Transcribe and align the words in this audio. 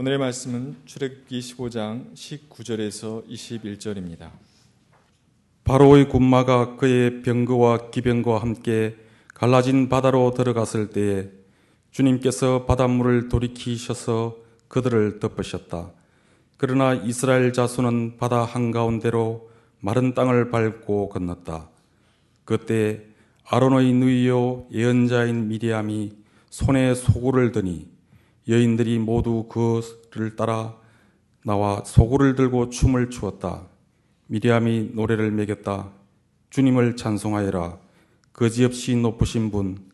오늘의 0.00 0.16
말씀은 0.16 0.76
출애굽기 0.86 1.40
15장 1.40 2.14
19절에서 2.14 3.28
21절입니다. 3.28 4.30
바로의 5.62 6.08
군마가 6.08 6.76
그의 6.76 7.20
병거와 7.20 7.90
기병과 7.90 8.38
함께 8.38 8.96
갈라진 9.34 9.90
바다로 9.90 10.32
들어갔을 10.32 10.88
때에 10.88 11.28
주님께서 11.90 12.64
바닷물을 12.64 13.28
돌이키셔서 13.28 14.38
그들을 14.68 15.20
덮으셨다. 15.20 15.90
그러나 16.56 16.94
이스라엘 16.94 17.52
자손은 17.52 18.16
바다 18.16 18.46
한가운데로 18.46 19.50
마른 19.80 20.14
땅을 20.14 20.50
밟고 20.50 21.10
건넜다. 21.10 21.68
그때 22.46 23.04
아론의 23.44 23.92
누이요 23.92 24.68
예언자인 24.72 25.48
미리암이 25.48 26.12
손에 26.48 26.94
소굴을 26.94 27.52
드니 27.52 27.89
여인들이 28.50 28.98
모두 28.98 29.48
그를 29.48 30.34
따라 30.34 30.76
나와 31.44 31.84
소굴을 31.84 32.34
들고 32.34 32.70
춤을 32.70 33.10
추었다. 33.10 33.68
미리암이 34.26 34.90
노래를 34.94 35.30
매겼다. 35.30 35.92
주님을 36.50 36.96
찬송하여라. 36.96 37.78
거지없이 38.32 38.96
높으신 38.96 39.50
분, 39.50 39.90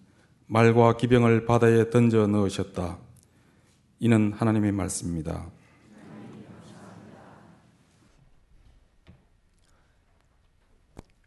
말과 0.46 0.96
기병을 0.96 1.44
바다에 1.44 1.90
던져 1.90 2.26
넣으셨다. 2.26 2.98
이는 4.00 4.32
하나님의 4.32 4.72
말씀입니다. 4.72 5.50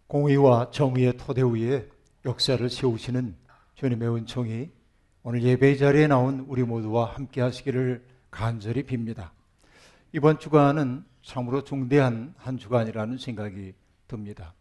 공의와 0.07 0.71
정의의 0.71 1.17
토대 1.17 1.43
위에 1.43 1.87
역사를 2.25 2.67
세우시는 2.67 3.35
주님의 3.75 4.15
은총이 4.15 4.78
오늘 5.23 5.43
예배 5.43 5.75
자리에 5.75 6.07
나온 6.07 6.45
우리 6.47 6.63
모두와 6.63 7.13
함께 7.13 7.41
하시기를 7.41 8.05
간절히 8.31 8.83
빕니다. 8.83 9.31
이번 10.13 10.39
주간은 10.39 11.03
참으로 11.21 11.63
중대한 11.63 12.33
한 12.37 12.57
주간이라는 12.57 13.17
생각이 13.17 13.73
듭니다. 14.07 14.53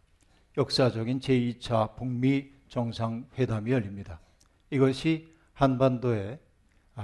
역사적인 0.57 1.19
제2차 1.21 1.95
북미 1.95 2.51
정상회담이 2.67 3.71
열립니다. 3.71 4.19
이것이 4.69 5.33
한반도의 5.53 6.39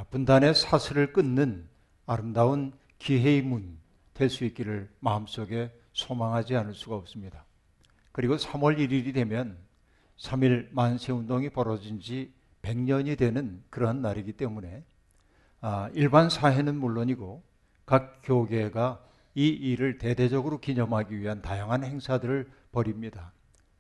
분단의 0.09 0.53
사슬을 0.53 1.13
끊는 1.13 1.67
아름다운 2.05 2.73
기회의 2.99 3.41
문 3.41 3.85
될 4.15 4.29
수 4.29 4.45
있기를 4.45 4.89
마음속에 5.01 5.71
소망하지 5.91 6.55
않을 6.55 6.73
수가 6.73 6.95
없습니다. 6.95 7.45
그리고 8.13 8.37
3월 8.37 8.77
1일이 8.77 9.13
되면 9.13 9.57
3일 10.17 10.69
만세운동이 10.71 11.49
벌어진 11.49 11.99
지 11.99 12.31
100년이 12.65 13.17
되는 13.17 13.63
그러한 13.69 14.01
날이기 14.01 14.33
때문에 14.33 14.83
아, 15.61 15.89
일반 15.93 16.29
사회는 16.29 16.75
물론이고 16.75 17.43
각 17.85 18.21
교계가 18.23 19.03
이 19.35 19.47
일을 19.47 19.97
대대적으로 19.97 20.59
기념하기 20.59 21.19
위한 21.19 21.41
다양한 21.41 21.83
행사들을 21.83 22.49
벌입니다. 22.71 23.33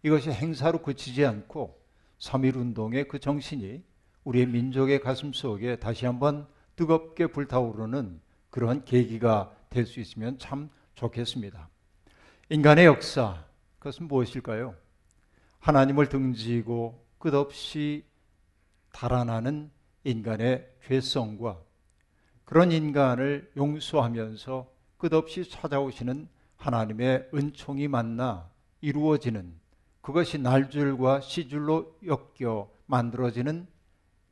이것이 0.03 0.29
행사로 0.29 0.81
그치지 0.81 1.25
않고 1.25 1.79
3.1 2.19 2.55
운동의 2.55 3.07
그 3.07 3.19
정신이 3.19 3.83
우리의 4.23 4.47
민족의 4.47 5.01
가슴 5.01 5.33
속에 5.33 5.77
다시 5.77 6.05
한번 6.05 6.47
뜨겁게 6.75 7.27
불타오르는 7.27 8.19
그러한 8.49 8.85
계기가 8.85 9.51
될 9.69 9.85
수 9.85 9.99
있으면 9.99 10.37
참 10.39 10.69
좋겠습니다. 10.95 11.69
인간의 12.49 12.85
역사, 12.85 13.43
그것은 13.79 14.07
무엇일까요? 14.07 14.75
하나님을 15.59 16.07
등지고 16.07 17.05
끝없이 17.17 18.05
달아나는 18.95 19.69
인간의 20.05 20.65
죄성과 20.87 21.59
그런 22.45 22.71
인간을 22.71 23.51
용서하면서 23.57 24.71
끝없이 24.97 25.49
찾아오시는 25.49 26.29
하나님의 26.55 27.27
은총이 27.33 27.89
만나 27.89 28.49
이루어지는 28.79 29.53
그것이 29.99 30.37
날줄과 30.37 31.19
시줄로 31.19 31.97
엮여 32.05 32.69
만들어지는 32.85 33.67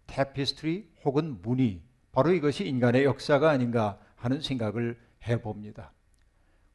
테피스트리 0.07 0.89
혹은 1.03 1.41
무늬 1.41 1.81
바로 2.13 2.31
이것이 2.31 2.65
인간의 2.65 3.03
역사가 3.03 3.49
아닌가 3.49 3.99
하는 4.15 4.39
생각을 4.39 4.97
해봅니다. 5.27 5.91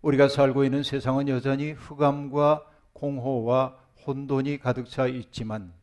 우리가 0.03 0.28
살고 0.28 0.65
있는 0.65 0.82
세상은 0.82 1.28
여전히 1.28 1.72
흑암과 1.72 2.66
공허와 2.93 3.78
혼돈이 4.06 4.59
가득 4.59 4.91
차 4.91 5.06
있지만 5.06 5.78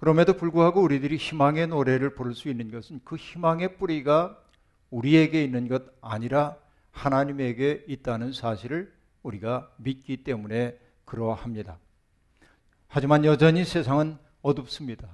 그럼에도 0.00 0.32
불구하고 0.32 0.80
우리들이 0.80 1.18
희망의 1.18 1.66
노래를 1.66 2.14
부를 2.14 2.34
수 2.34 2.48
있는 2.48 2.70
것은 2.70 3.00
그 3.04 3.16
희망의 3.16 3.76
뿌리가 3.76 4.42
우리에게 4.88 5.44
있는 5.44 5.68
것 5.68 5.82
아니라 6.00 6.56
하나님에게 6.90 7.84
있다는 7.86 8.32
사실을 8.32 8.90
우리가 9.22 9.70
믿기 9.76 10.24
때문에 10.24 10.78
그러합니다. 11.04 11.78
하지만 12.88 13.26
여전히 13.26 13.62
세상은 13.66 14.16
어둡습니다. 14.40 15.06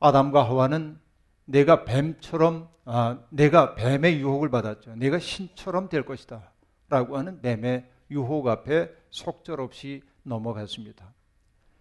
아담과 0.00 0.48
하와는 0.48 0.98
내가 1.44 1.84
뱀처럼 1.84 2.68
아, 2.84 3.20
내가 3.28 3.76
뱀의 3.76 4.18
유혹을 4.18 4.50
받았죠. 4.50 4.96
내가 4.96 5.20
신처럼 5.20 5.88
될 5.88 6.04
것이다. 6.04 6.50
라고 6.88 7.16
하는 7.16 7.40
뱀의 7.40 7.88
유혹 8.10 8.48
앞에 8.48 8.90
속절없이 9.10 10.02
넘어갔습니다. 10.24 11.12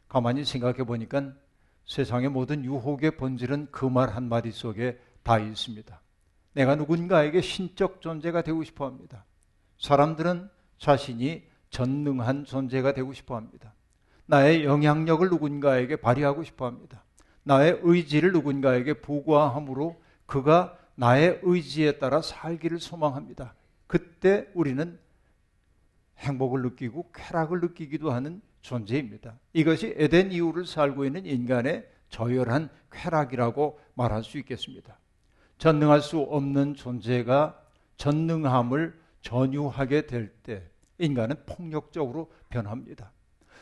가만히 0.07 0.45
생각해 0.45 0.83
보니까 0.83 1.33
세상의 1.89 2.29
모든 2.29 2.63
유혹의 2.63 3.17
본질은 3.17 3.71
그 3.71 3.87
말 3.87 4.09
한마디 4.09 4.51
속에 4.51 4.99
다 5.23 5.39
있습니다. 5.39 5.99
내가 6.53 6.75
누군가에게 6.75 7.41
신적 7.41 8.01
존재가 8.01 8.43
되고 8.43 8.63
싶어 8.63 8.85
합니다. 8.85 9.25
사람들은 9.79 10.49
자신이 10.77 11.43
전능한 11.71 12.45
존재가 12.45 12.93
되고 12.93 13.11
싶어 13.13 13.35
합니다. 13.35 13.73
나의 14.27 14.63
영향력을 14.65 15.27
누군가에게 15.29 15.95
발휘하고 15.95 16.43
싶어 16.43 16.67
합니다. 16.67 17.03
나의 17.43 17.79
의지를 17.81 18.31
누군가에게 18.33 19.01
부과함으로 19.01 19.99
그가 20.27 20.77
나의 20.93 21.39
의지에 21.41 21.97
따라 21.97 22.21
살기를 22.21 22.79
소망합니다. 22.79 23.55
그때 23.87 24.47
우리는 24.53 24.99
행복을 26.19 26.61
느끼고 26.61 27.11
쾌락을 27.13 27.61
느끼기도 27.61 28.11
하는 28.11 28.41
존재입니다. 28.61 29.37
이것이 29.53 29.93
에덴 29.97 30.31
이후를 30.31 30.65
살고 30.65 31.05
있는 31.05 31.25
인간의 31.25 31.87
저열한 32.09 32.69
쾌락이라고 32.91 33.79
말할 33.93 34.23
수 34.23 34.37
있겠습니다. 34.39 34.97
전능할 35.57 36.01
수 36.01 36.19
없는 36.19 36.75
존재가 36.75 37.61
전능함을 37.97 38.99
전유하게 39.21 40.07
될 40.07 40.33
때 40.43 40.69
인간은 40.99 41.35
폭력적으로 41.45 42.31
변합니다. 42.49 43.11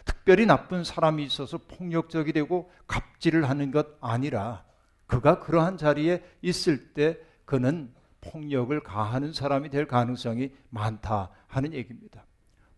특별히 0.06 0.46
나쁜 0.46 0.84
사람이 0.84 1.24
있어서 1.24 1.58
폭력적이 1.58 2.34
되고 2.34 2.72
갑질을 2.88 3.48
하는 3.50 3.72
것 3.72 3.88
아니라 4.02 4.66
그가 5.06 5.40
그러한 5.40 5.78
자리에 5.78 6.24
있을 6.42 6.94
때 6.94 7.18
그는 7.46 7.94
폭력을 8.22 8.78
가하는 8.82 9.32
사람이 9.32 9.70
될 9.70 9.88
가능성이 9.88 10.52
많다 10.70 11.30
하는 11.48 11.74
얘기입니다. 11.74 12.26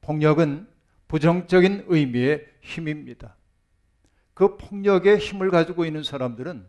폭력은 0.01 0.68
부정적인 1.09 1.85
의미의 1.87 2.45
힘입니다. 2.61 3.35
그 4.33 4.55
폭력의 4.55 5.17
힘을 5.17 5.49
가지고 5.49 5.83
있는 5.83 6.03
사람들은 6.03 6.65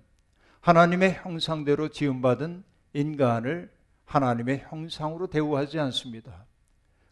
하나님의 0.61 1.21
형상대로 1.23 1.89
지음받은 1.89 2.65
인간을 2.95 3.71
하나님의 4.07 4.65
형상으로 4.69 5.29
대우하지 5.29 5.79
않습니다. 5.79 6.47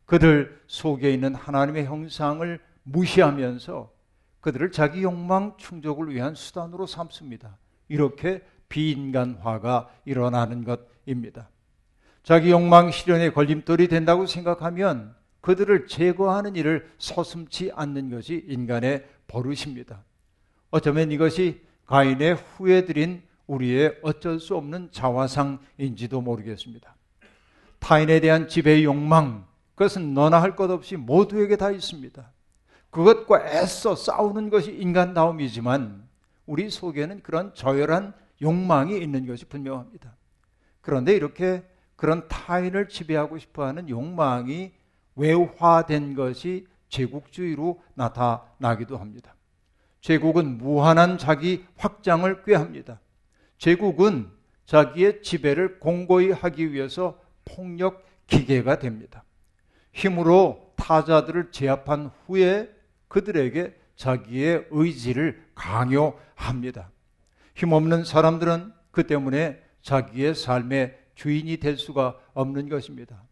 그들 0.07 0.61
속에 0.67 1.13
있는 1.13 1.35
하나님의 1.35 1.85
형상을 1.85 2.59
무시하면서 2.83 3.93
그들을 4.41 4.73
자기 4.73 5.03
욕망 5.03 5.55
충족을 5.59 6.13
위한 6.13 6.35
수단으로 6.35 6.87
삼습니다. 6.87 7.59
이렇게 7.89 8.43
비인간화가 8.71 9.91
일어나는 10.07 10.65
것입니다. 10.65 11.51
자기 12.23 12.51
욕망 12.51 12.91
실현의 12.91 13.35
걸림돌이 13.35 13.89
된다고 13.89 14.27
생각하면 14.27 15.15
그들을 15.41 15.87
제거하는 15.87 16.57
일을 16.57 16.91
서슴지 16.99 17.71
않는 17.75 18.11
것이 18.11 18.45
인간의 18.49 19.07
버릇입니다. 19.27 20.05
어쩌면 20.71 21.13
이것이 21.13 21.63
가인의 21.87 22.35
후회드린 22.35 23.23
우리의 23.47 23.99
어쩔 24.03 24.41
수 24.41 24.57
없는 24.57 24.91
자화상인지도 24.93 26.21
모르겠습니다. 26.21 26.95
타인에 27.79 28.21
대한 28.21 28.49
지배의 28.49 28.85
욕망, 28.85 29.47
그것은 29.75 30.13
너나 30.13 30.43
할 30.43 30.57
것 30.57 30.71
없이 30.71 30.97
모두에게 30.97 31.57
다 31.57 31.71
있습니다. 31.71 32.31
그것과 32.91 33.47
애써 33.47 33.95
싸우는 33.95 34.51
것이 34.51 34.73
인간다움이지만 34.73 36.07
우리 36.47 36.69
속에는 36.69 37.23
그런 37.23 37.55
저열한 37.55 38.13
욕망이 38.43 38.99
있는 38.99 39.27
것이 39.27 39.45
분명합니다. 39.45 40.17
그런데 40.81 41.15
이렇게 41.15 41.63
그런 41.97 42.27
타인을 42.29 42.89
지배하고 42.89 43.39
싶어 43.39 43.65
하는 43.67 43.89
욕망이 43.89 44.73
외화된 45.19 46.15
것이 46.15 46.67
제국주의로 46.89 47.81
나타나기도 47.95 48.97
합니다. 48.97 49.35
제국은 50.01 50.57
무한한 50.59 51.19
자기 51.19 51.65
확장을 51.77 52.45
꾀합니다. 52.45 53.01
제국은 53.59 54.31
자기의 54.65 55.23
지배를 55.23 55.81
공고히 55.81 56.31
하기 56.31 56.73
위해서 56.73 57.21
폭력 57.45 58.07
기계가 58.27 58.79
됩니다. 58.79 59.25
힘으로 59.93 60.73
타자들을 60.77 61.51
제압한 61.51 62.11
후에 62.27 62.71
그들에게 63.09 63.75
자기의 63.97 64.67
의지를 64.71 65.45
강요합니다. 65.55 66.91
힘없는 67.55 68.05
사람들은 68.05 68.73
그 68.93 69.07
때문에 69.07 69.61
자기의 69.83 70.35
삶의 70.35 70.97
주인이 71.15 71.57
될 71.57 71.77
수가 71.77 72.17
없는 72.35 72.69
것입니다. 72.69 73.28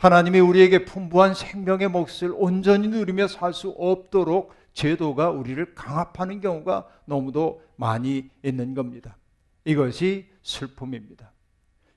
하나님이 0.00 0.40
우리에게 0.40 0.86
풍부한 0.86 1.34
생명의 1.34 1.88
몫을 1.88 2.32
온전히 2.34 2.88
누리며 2.88 3.28
살 3.28 3.52
수 3.52 3.68
없도록 3.68 4.54
제도가 4.72 5.28
우리를 5.28 5.74
강압하는 5.74 6.40
경우가 6.40 6.88
너무도 7.04 7.62
많이 7.76 8.30
있는 8.42 8.72
겁니다. 8.72 9.18
이것이 9.66 10.26
슬픔입니다. 10.40 11.32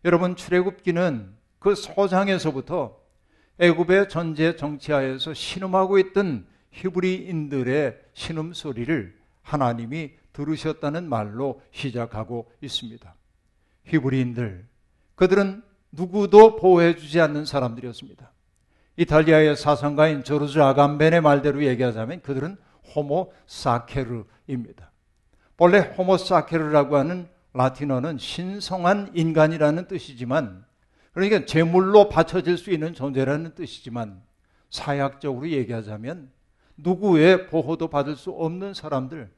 여러분 0.04 0.36
출애굽기는 0.36 1.34
그 1.60 1.76
소장에서부터 1.76 3.00
애굽의 3.60 4.10
전제 4.10 4.58
정치하에서 4.58 5.34
신음하고 5.34 5.98
있던 6.00 6.46
히브리인들의 6.72 8.02
신음 8.12 8.52
소리를 8.52 9.18
하나님이 9.44 10.12
들으셨다는 10.34 11.08
말로 11.08 11.62
시작하고 11.72 12.52
있습니다. 12.60 13.16
히브리인들 13.86 14.66
그들은 15.16 15.64
누구도 15.94 16.56
보호해주지 16.56 17.22
않는 17.22 17.46
사람들이었습니다. 17.46 18.32
이탈리아의 18.98 19.56
사상가인 19.56 20.24
조르주 20.24 20.62
아감벤의 20.62 21.22
말대로 21.22 21.64
얘기하자면 21.64 22.22
그들은 22.22 22.58
호모 22.96 23.32
사케르입니다. 23.48 24.92
본래 25.56 25.80
호모 25.80 26.18
사케르라고 26.18 26.98
하는 26.98 27.28
라틴어는 27.54 28.18
신성한 28.18 29.12
인간이라는 29.14 29.88
뜻이지만 29.88 30.66
그러니까 31.14 31.46
제물로 31.46 32.10
바쳐질 32.10 32.58
수 32.58 32.72
있는 32.72 32.96
존재라는 32.96 33.54
뜻이지만 33.54 34.22
사약적으로 34.72 35.48
얘기하자면 35.50 36.32
누구의 36.78 37.48
보호도 37.48 37.90
받을 37.90 38.16
수 38.16 38.32
없는 38.32 38.74
사람들 38.74 39.32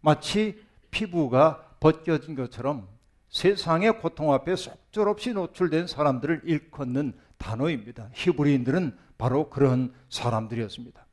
마치 0.00 0.62
피부가 0.90 1.76
벗겨진 1.80 2.34
것처럼 2.34 2.86
세상의 3.32 3.98
고통 3.98 4.32
앞에 4.32 4.54
속절없이 4.56 5.32
노출된 5.32 5.86
사람들을 5.86 6.42
일컫는 6.44 7.14
단어입니다. 7.38 8.10
히브리인들은 8.12 8.96
바로 9.18 9.50
그런 9.50 9.92
사람들이었습니다. 10.10 11.04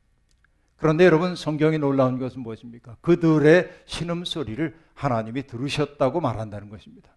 그런데 0.76 1.04
여러분 1.04 1.34
성경이 1.34 1.78
놀라운 1.78 2.18
것은 2.18 2.40
무엇입니까? 2.42 2.96
그들의 3.00 3.70
신음소리를 3.86 4.74
하나님이 4.94 5.46
들으셨다고 5.46 6.20
말한다는 6.20 6.68
것입니다. 6.68 7.10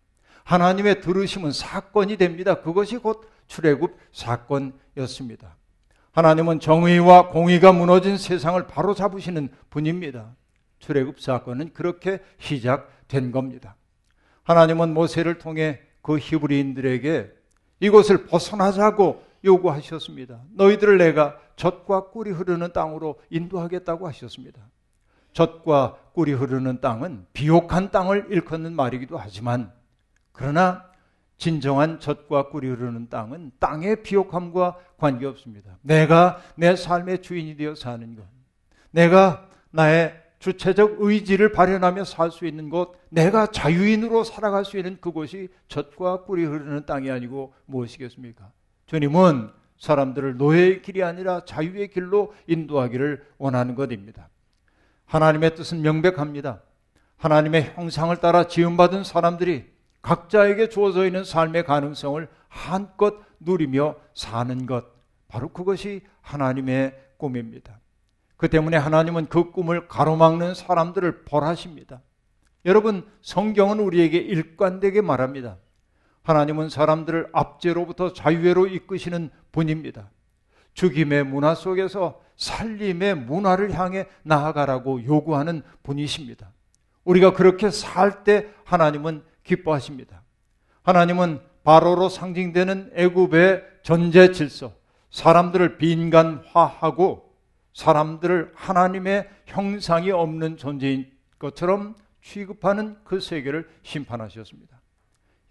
하나님의 0.44 1.02
들으심은 1.02 1.52
사건이 1.52 2.18
됩니다. 2.18 2.62
그것이 2.62 2.98
곧 2.98 3.30
출애굽 3.48 3.98
사건이었습니다. 4.12 5.56
하나님은 6.12 6.60
정의와 6.60 7.30
공의가 7.30 7.72
무너진 7.72 8.18
세상을 8.18 8.68
바로 8.68 8.94
잡으시는 8.94 9.50
분입니다. 9.70 10.36
출애굽 10.80 11.20
사건은 11.20 11.74
그렇게 11.74 12.20
시작된 12.40 13.32
겁니다. 13.32 13.76
하나님은 14.44 14.94
모세를 14.94 15.40
통해 15.40 15.82
그 16.02 16.18
히브리인들에게 16.18 17.32
이곳을 17.80 18.26
벗어나자고 18.26 19.24
요구하셨습니다. 19.44 20.42
너희들을 20.54 20.98
내가 20.98 21.38
젖과 21.56 22.10
꿀이 22.12 22.32
흐르는 22.32 22.72
땅으로 22.74 23.20
인도하겠다고 23.30 24.08
하셨습니다. 24.08 24.62
젖과 25.34 25.98
꿀이 26.14 26.34
흐르는 26.34 26.80
땅은 26.82 27.26
비옥한 27.34 27.92
땅을 27.92 28.28
일컫는 28.30 28.74
말이기도 28.74 29.18
하지만 29.18 29.72
그러나 30.32 30.86
진정한 31.38 32.00
젖과 32.00 32.50
꿀이 32.50 32.68
흐르는 32.68 33.10
땅은 33.10 33.52
땅의 33.60 34.04
비옥함과 34.04 34.78
관계없습니다. 34.98 35.78
내가 35.82 36.40
내 36.56 36.76
삶의 36.76 37.22
주인이 37.22 37.58
되어 37.58 37.76
사는 37.76 38.16
것. 38.16 38.24
내가 38.92 39.50
나의 39.72 40.23
주체적 40.44 40.98
의지를 41.00 41.54
발현하며 41.54 42.04
살 42.04 42.30
수 42.30 42.46
있는 42.46 42.70
곳, 42.70 43.00
내가 43.08 43.48
자유인으로 43.48 44.26
살아갈 44.26 44.66
수 44.66 44.76
있는 44.76 45.00
그곳이 45.00 45.48
젖과 45.70 46.26
꿀이 46.26 46.44
흐르는 46.44 46.86
땅이 46.86 47.10
아니고 47.10 47.54
무엇이겠습니까? 47.66 48.52
주님은 48.88 49.52
사람들을 49.78 50.36
노예의 50.36 50.82
길이 50.82 51.02
아니라 51.02 51.46
자유의 51.46 51.92
길로 51.92 52.34
인도하기를 52.48 53.26
원하는 53.38 53.74
것입니다. 53.74 54.28
하나님의 55.06 55.56
뜻은 55.56 55.82
명백합니다. 55.82 56.62
하나님의 57.16 57.76
형상을 57.76 58.14
따라 58.18 58.46
지음받은 58.46 59.06
사람들이 59.06 59.72
각자에게 60.02 60.68
주어져 60.68 61.06
있는 61.06 61.24
삶의 61.24 61.64
가능성을 61.64 62.28
한껏 62.50 63.16
누리며 63.40 63.96
사는 64.14 64.66
것. 64.66 64.88
바로 65.30 65.48
그것이 65.48 66.02
하나님의 66.20 67.00
꿈입니다. 67.16 67.80
그 68.44 68.50
때문에 68.50 68.76
하나님은 68.76 69.28
그 69.28 69.52
꿈을 69.52 69.88
가로막는 69.88 70.54
사람들을 70.54 71.24
벌하십니다. 71.24 72.02
여러분, 72.66 73.10
성경은 73.22 73.80
우리에게 73.80 74.18
일관되게 74.18 75.00
말합니다. 75.00 75.56
하나님은 76.24 76.68
사람들을 76.68 77.30
압제로부터 77.32 78.12
자유회로 78.12 78.68
이끄시는 78.68 79.30
분입니다. 79.54 80.10
죽임의 80.74 81.24
문화 81.24 81.56
속에서 81.56 82.20
살림의 82.36 83.16
문화를 83.16 83.80
향해 83.80 84.08
나아가라고 84.24 85.06
요구하는 85.06 85.64
분이십니다. 85.84 86.52
우리가 87.06 87.32
그렇게 87.32 87.70
살 87.70 88.26
때 88.26 88.50
하나님은 88.66 89.24
기뻐하십니다. 89.46 90.22
하나님은 90.82 91.40
바로로 91.64 92.10
상징되는 92.10 92.92
애굽의 92.94 93.64
전제 93.84 94.34
질서, 94.34 94.74
사람들을 95.12 95.78
빈간화하고 95.78 97.32
사람들을 97.74 98.52
하나님의 98.56 99.30
형상이 99.46 100.12
없는 100.12 100.58
존재인 100.58 101.12
것처럼 101.40 101.96
취급하는 102.22 102.98
그 103.04 103.20
세계를 103.20 103.70
심판하셨습니다. 103.84 104.82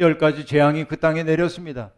열 0.01 0.19
가지 0.19 0.47
재앙이 0.47 0.85
그 0.87 0.99
땅에 0.99 1.23
내렸습니다. 1.23 1.93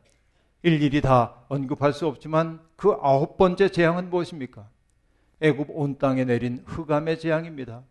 일일이 0.62 1.00
다 1.00 1.44
언급할 1.48 1.92
수 1.92 2.06
없지만 2.06 2.60
그 2.76 2.96
아홉 3.02 3.36
번째 3.36 3.68
재앙은 3.68 4.10
무엇입니까? 4.10 4.68
애굽 5.40 5.68
온 5.70 5.98
땅에 5.98 6.24
내린 6.24 6.62
흑암의 6.66 7.18
재앙입니다. 7.18 7.82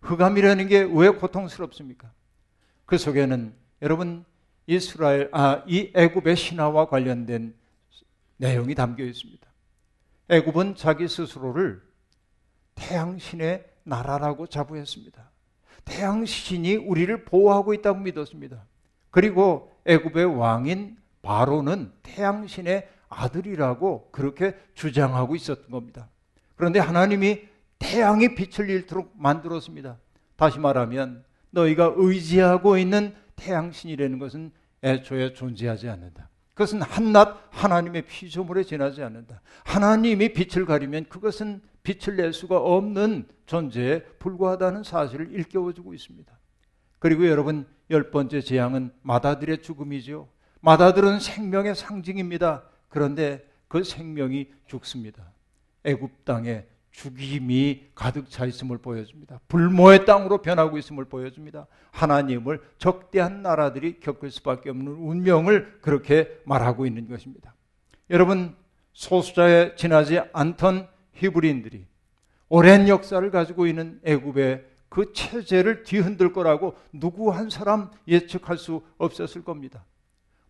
흑암이라는 0.00 0.68
게 0.68 0.82
왜 0.82 1.10
고통스럽습니까? 1.10 2.10
그 2.86 2.98
속에는 2.98 3.54
여러분 3.82 4.24
이스라엘 4.66 5.28
아이 5.32 5.92
애굽의 5.94 6.36
신화와 6.36 6.86
관련된 6.88 7.54
내용이 8.38 8.74
담겨 8.74 9.04
있습니다. 9.04 9.51
애굽은 10.28 10.76
자기 10.76 11.08
스스로를 11.08 11.82
태양신의 12.74 13.64
나라라고 13.84 14.46
자부했습니다. 14.46 15.30
태양신이 15.84 16.76
우리를 16.76 17.24
보호하고 17.24 17.74
있다고 17.74 17.98
믿었습니다. 18.00 18.64
그리고 19.10 19.72
애굽의 19.84 20.38
왕인 20.38 20.96
바로는 21.22 21.92
태양신의 22.02 22.88
아들이라고 23.08 24.10
그렇게 24.10 24.56
주장하고 24.74 25.36
있었던 25.36 25.70
겁니다. 25.70 26.08
그런데 26.56 26.78
하나님이 26.78 27.48
태양이 27.78 28.34
빛을 28.34 28.70
잃도록 28.70 29.12
만들었습니다. 29.16 29.98
다시 30.36 30.58
말하면 30.58 31.24
너희가 31.50 31.94
의지하고 31.96 32.78
있는 32.78 33.14
태양신이라는 33.36 34.18
것은 34.18 34.52
애초에 34.82 35.34
존재하지 35.34 35.88
않는다. 35.88 36.28
그것은 36.54 36.82
한낱 36.82 37.48
하나님의 37.50 38.02
피조물에 38.02 38.64
지나지 38.64 39.02
않는다. 39.02 39.40
하나님이 39.64 40.32
빛을 40.32 40.66
가리면 40.66 41.06
그것은 41.08 41.62
빛을 41.82 42.16
낼 42.16 42.32
수가 42.32 42.58
없는 42.58 43.26
존재에 43.46 44.02
불과하다는 44.18 44.84
사실을 44.84 45.32
일깨워주고 45.32 45.94
있습니다. 45.94 46.32
그리고 46.98 47.26
여러분 47.26 47.66
열 47.90 48.10
번째 48.10 48.40
재앙은 48.40 48.92
마다들의 49.02 49.62
죽음이죠. 49.62 50.28
마다들은 50.60 51.20
생명의 51.20 51.74
상징입니다. 51.74 52.64
그런데 52.88 53.48
그 53.66 53.82
생명이 53.82 54.52
죽습니다. 54.66 55.32
애굽 55.84 56.24
땅에 56.24 56.66
죽임이 56.92 57.88
가득 57.94 58.30
차 58.30 58.44
있음을 58.46 58.78
보여줍니다. 58.78 59.40
불모의 59.48 60.04
땅으로 60.04 60.42
변하고 60.42 60.78
있음을 60.78 61.06
보여줍니다. 61.06 61.66
하나님을 61.90 62.60
적대한 62.78 63.42
나라들이 63.42 63.98
겪을 63.98 64.30
수밖에 64.30 64.70
없는 64.70 64.92
운명을 64.92 65.78
그렇게 65.80 66.40
말하고 66.44 66.86
있는 66.86 67.08
것입니다. 67.08 67.54
여러분, 68.10 68.54
소수자에 68.92 69.74
지나지 69.74 70.20
않던 70.32 70.86
히브리인들이 71.14 71.86
오랜 72.48 72.88
역사를 72.88 73.28
가지고 73.30 73.66
있는 73.66 73.98
애굽의 74.04 74.66
그 74.90 75.14
체제를 75.14 75.84
뒤흔들 75.84 76.34
거라고 76.34 76.76
누구 76.92 77.32
한 77.32 77.48
사람 77.48 77.90
예측할 78.06 78.58
수 78.58 78.82
없었을 78.98 79.42
겁니다. 79.42 79.86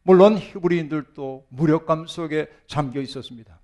물론 0.02 0.37
히브리인들도 0.37 1.46
무력감 1.49 2.08
속에 2.08 2.49
잠겨 2.66 3.00
있었습니다. 3.00 3.62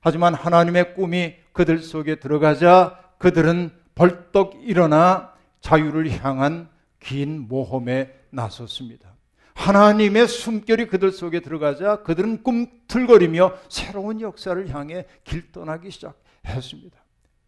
하지만 0.00 0.34
하나님의 0.34 0.94
꿈이 0.94 1.34
그들 1.52 1.78
속에 1.78 2.16
들어가자 2.16 2.98
그들은 3.18 3.70
벌떡 3.94 4.62
일어나 4.62 5.32
자유를 5.60 6.10
향한 6.22 6.68
긴 6.98 7.48
모험에 7.48 8.12
나섰습니다. 8.30 9.10
하나님의 9.54 10.26
숨결이 10.26 10.86
그들 10.86 11.12
속에 11.12 11.40
들어가자 11.40 12.02
그들은 12.02 12.42
꿈틀거리며 12.42 13.54
새로운 13.68 14.20
역사를 14.22 14.68
향해 14.74 15.04
길 15.24 15.52
떠나기 15.52 15.90
시작했습니다. 15.90 16.96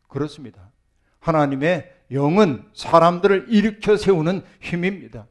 그렇습니다. 0.08 0.70
하나님의 1.20 1.90
영은 2.10 2.64
사람들을 2.74 3.46
일으켜 3.48 3.96
세우는 3.96 4.42
힘입니다. 4.60 5.26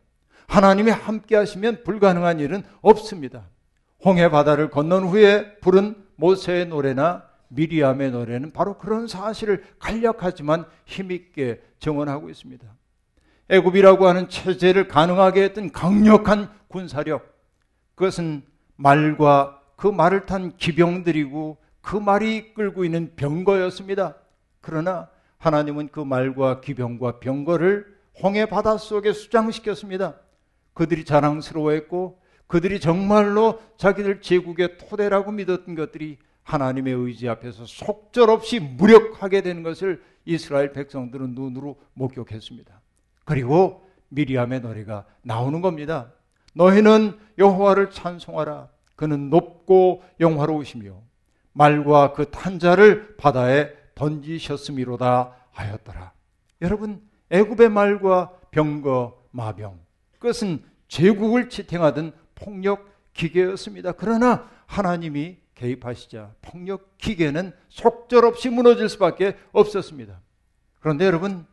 하나님이 0.47 0.89
함께 0.89 1.35
하시면 1.35 1.83
불가능한 1.83 2.39
일은 2.39 2.63
없습니다. 2.81 3.47
홍해 4.03 4.29
바다를 4.29 4.71
건넌 4.71 5.03
후에 5.03 5.57
부른 5.59 5.95
모세의 6.21 6.67
노래나 6.67 7.23
미리암의 7.49 8.11
노래는 8.11 8.51
바로 8.51 8.77
그런 8.77 9.07
사실을 9.07 9.65
간략하지만 9.79 10.65
힘있게 10.85 11.61
정언하고 11.79 12.29
있습니다. 12.29 12.65
애굽이라고 13.49 14.07
하는 14.07 14.29
체제를 14.29 14.87
가능하게 14.87 15.43
했던 15.43 15.71
강력한 15.71 16.49
군사력 16.69 17.35
그것은 17.95 18.43
말과 18.77 19.61
그 19.75 19.87
말을 19.87 20.25
탄 20.25 20.55
기병들이고 20.55 21.57
그 21.81 21.97
말이 21.97 22.53
끌고 22.53 22.85
있는 22.85 23.13
병거였습니다. 23.15 24.15
그러나 24.61 25.09
하나님은 25.39 25.89
그 25.91 25.99
말과 25.99 26.61
기병과 26.61 27.19
병거를 27.19 27.97
홍해 28.21 28.45
바다 28.45 28.77
속에 28.77 29.11
수장시켰습니다. 29.11 30.15
그들이 30.73 31.03
자랑스러워했고 31.03 32.20
그들이 32.51 32.81
정말로 32.81 33.62
자기들 33.77 34.20
제국의 34.20 34.77
토대라고 34.77 35.31
믿었던 35.31 35.74
것들이 35.74 36.17
하나님의 36.43 36.93
의지 36.93 37.29
앞에서 37.29 37.65
속절없이 37.65 38.60
무력하게 38.60 39.39
되는 39.39 39.63
것을 39.63 40.03
이스라엘 40.25 40.74
백성들은 40.74 41.34
눈으로 41.34 41.79
목격했습니다. 41.93 42.81
그리고 43.24 43.88
미리암의 44.10 44.60
노래가 44.60 45.05
나오는 45.22 45.62
겁니다. 45.62 46.12
너희는 46.53 47.17
여호와를 47.38 47.91
찬송하라. 47.91 48.67
그는 48.98 49.29
높고 49.29 50.03
영화로우시며 50.20 50.93
말과 51.53 52.12
그 52.12 52.31
탄자를 52.31 53.15
바다에 53.15 53.70
던지셨음이로다 53.96 55.34
하였더라. 55.51 56.12
여러분 56.62 57.01
애굽의 57.29 57.70
말과 57.70 58.34
병거 58.51 59.24
마병 59.31 59.79
그것은 60.20 60.70
제국을 60.89 61.48
지탱하던 61.48 62.12
폭력 62.41 62.89
기계였습니다. 63.13 63.91
그러나 63.93 64.50
하나님이 64.65 65.38
개입하시자 65.55 66.36
폭력 66.41 66.98
기계는 66.98 67.53
속절없이 67.69 68.50
무너질 68.50 68.89
수밖에 68.89 69.38
없었습니다. 69.51 70.19
그런데 70.79 71.05
여러분 71.05 71.45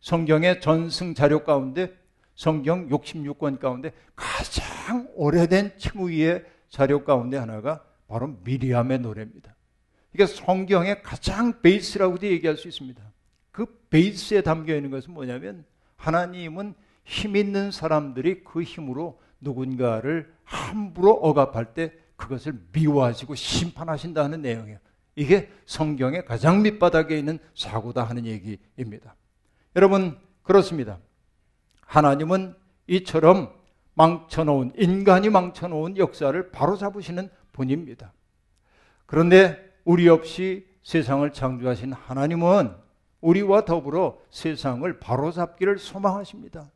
성경의 0.00 0.60
전승 0.60 1.14
자료 1.14 1.44
가운데 1.44 1.96
성경 2.34 2.88
66권 2.88 3.60
가운데 3.60 3.92
가장 4.16 5.08
오래된 5.14 5.78
칭의의 5.78 6.44
자료 6.68 7.04
가운데 7.04 7.36
하나가 7.36 7.84
바로 8.08 8.36
미리암의 8.42 9.00
노래입니다. 9.00 9.54
이게 10.12 10.26
성경의 10.26 11.02
가장 11.02 11.60
베이스라고도 11.62 12.26
얘기할 12.26 12.56
수 12.56 12.68
있습니다. 12.68 13.02
그 13.52 13.66
베이스에 13.90 14.42
담겨 14.42 14.74
있는 14.74 14.90
것은 14.90 15.12
뭐냐면 15.12 15.64
하나님은 15.96 16.74
힘 17.04 17.36
있는 17.36 17.70
사람들이 17.70 18.42
그 18.42 18.62
힘으로 18.62 19.20
누군가를 19.40 20.32
함부로 20.44 21.12
억압할 21.12 21.74
때 21.74 21.92
그것을 22.16 22.58
미워하시고 22.72 23.34
심판하신다는 23.34 24.42
내용이에요. 24.42 24.78
이게 25.16 25.50
성경의 25.66 26.24
가장 26.24 26.62
밑바닥에 26.62 27.16
있는 27.18 27.38
사고다 27.54 28.04
하는 28.04 28.26
얘기입니다. 28.26 29.14
여러분, 29.76 30.18
그렇습니다. 30.42 30.98
하나님은 31.80 32.54
이처럼 32.86 33.52
망쳐놓은, 33.94 34.72
인간이 34.76 35.30
망쳐놓은 35.30 35.96
역사를 35.98 36.50
바로잡으시는 36.50 37.28
분입니다. 37.52 38.12
그런데 39.06 39.72
우리 39.84 40.08
없이 40.08 40.66
세상을 40.82 41.30
창조하신 41.32 41.92
하나님은 41.92 42.74
우리와 43.20 43.64
더불어 43.64 44.18
세상을 44.30 45.00
바로잡기를 45.00 45.78
소망하십니다. 45.78 46.70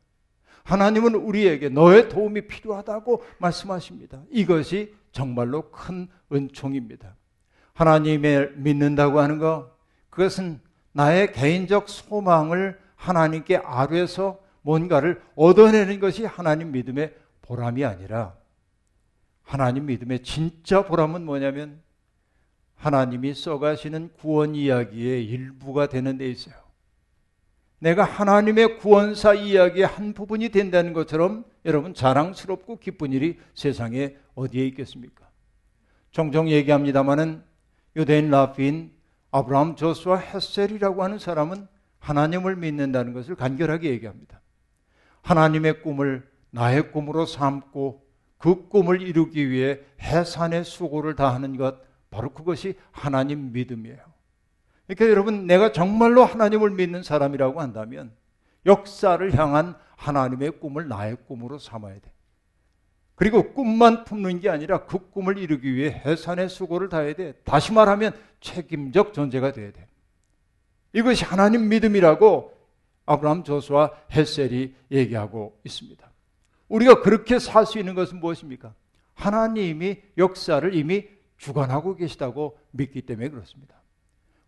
하나님은 0.63 1.15
우리에게 1.15 1.69
너의 1.69 2.09
도움이 2.09 2.47
필요하다고 2.47 3.23
말씀하십니다. 3.39 4.21
이것이 4.31 4.93
정말로 5.11 5.71
큰 5.71 6.07
은총입니다. 6.31 7.15
하나님을 7.73 8.55
믿는다고 8.57 9.19
하는 9.19 9.37
것, 9.37 9.71
그것은 10.09 10.59
나의 10.91 11.31
개인적 11.31 11.87
소망을 11.87 12.79
하나님께 12.95 13.57
아뢰서 13.57 14.39
뭔가를 14.61 15.21
얻어내는 15.35 15.99
것이 15.99 16.25
하나님 16.25 16.71
믿음의 16.71 17.15
보람이 17.41 17.85
아니라 17.85 18.35
하나님 19.43 19.85
믿음의 19.85 20.23
진짜 20.23 20.85
보람은 20.85 21.25
뭐냐면 21.25 21.81
하나님이 22.75 23.33
써가시는 23.33 24.11
구원 24.19 24.55
이야기의 24.55 25.25
일부가 25.25 25.87
되는 25.87 26.17
데 26.17 26.29
있어요. 26.29 26.55
내가 27.79 28.03
하나님의 28.03 28.77
구원사 28.77 29.33
이야기의 29.33 29.87
한 29.87 30.13
부분이 30.13 30.49
된다는 30.49 30.93
것처럼 30.93 31.45
여러분 31.65 31.93
자랑스럽고 31.93 32.79
기쁜 32.79 33.13
일이 33.13 33.39
세상에 33.53 34.15
어디에 34.35 34.65
있겠습니까? 34.67 35.29
종종 36.11 36.49
얘기합니다마는 36.49 37.43
유대인 37.95 38.29
라핀 38.29 38.91
아브라함 39.31 39.75
조스와 39.75 40.17
헤셀이라고 40.17 41.03
하는 41.03 41.19
사람은 41.19 41.67
하나님을 41.99 42.55
믿는다는 42.55 43.13
것을 43.13 43.35
간결하게 43.35 43.89
얘기합니다. 43.91 44.41
하나님의 45.21 45.81
꿈을 45.81 46.27
나의 46.51 46.91
꿈으로 46.91 47.25
삼고 47.25 48.05
그 48.37 48.69
꿈을 48.69 49.01
이루기 49.01 49.49
위해 49.49 49.79
해산의 50.01 50.63
수고를 50.63 51.15
다하는 51.15 51.57
것, 51.57 51.77
바로 52.09 52.29
그것이 52.29 52.75
하나님 52.91 53.51
믿음이에요. 53.51 53.97
그러니까 54.89 55.11
여러분, 55.11 55.45
내가 55.45 55.71
정말로 55.71 56.25
하나님을 56.25 56.71
믿는 56.71 57.03
사람이라고 57.03 57.61
한다면 57.61 58.11
역사를 58.65 59.37
향한 59.37 59.75
하나님의 59.95 60.59
꿈을 60.59 60.87
나의 60.87 61.15
꿈으로 61.27 61.59
삼아야 61.59 61.93
돼. 61.93 62.11
그리고 63.13 63.53
꿈만 63.53 64.05
품는 64.05 64.39
게 64.39 64.49
아니라 64.49 64.85
그 64.85 65.11
꿈을 65.11 65.37
이루기 65.37 65.75
위해 65.75 66.01
해산의 66.05 66.49
수고를 66.49 66.89
다해야 66.89 67.13
돼. 67.13 67.33
다시 67.43 67.71
말하면 67.71 68.13
책임적 68.41 69.13
존재가 69.13 69.51
돼야 69.51 69.71
돼. 69.71 69.87
이것이 70.93 71.23
하나님 71.23 71.69
믿음이라고 71.69 72.51
아브라함 73.05 73.43
조수와 73.43 73.91
헬셀이 74.11 74.73
얘기하고 74.89 75.59
있습니다. 75.65 76.09
우리가 76.67 77.01
그렇게 77.01 77.37
살 77.37 77.65
수 77.67 77.77
있는 77.77 77.93
것은 77.93 78.19
무엇입니까? 78.19 78.73
하나님이 79.13 79.97
역사를 80.17 80.73
이미 80.73 81.07
주관하고 81.37 81.95
계시다고 81.95 82.57
믿기 82.71 83.03
때문에 83.03 83.29
그렇습니다. 83.29 83.78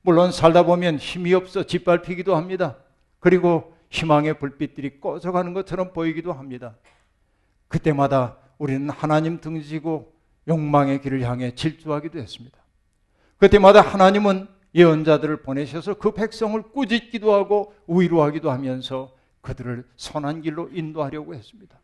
물론 0.02 0.32
살다 0.32 0.64
보면 0.64 0.98
힘이 0.98 1.34
없어 1.34 1.64
짓밟히기도 1.64 2.36
합니다. 2.36 2.78
그리고 3.20 3.76
희망의 3.90 4.40
불빛들이 4.40 5.00
꺼져가는 5.00 5.54
것처럼 5.54 5.94
보이기도 5.94 6.34
합니다. 6.34 6.76
그때마다 7.68 8.38
우리는 8.58 8.90
하나님 8.90 9.40
등지고 9.40 10.14
욕망의 10.48 11.02
길을 11.02 11.22
향해 11.22 11.54
질주하기도 11.54 12.20
했습니다. 12.20 12.58
그때마다 13.38 13.82
하나님은 13.82 14.48
예언자들을 14.74 15.42
보내셔서 15.42 15.96
그 15.96 16.14
백성을 16.14 16.62
꾸짖기도 16.62 17.34
하고 17.34 17.74
위로하기도 17.88 18.50
하면서 18.50 19.14
그들을 19.42 19.86
선한 19.98 20.42
길로 20.42 20.70
인도하려고 20.72 21.36
했습니다. 21.36 21.80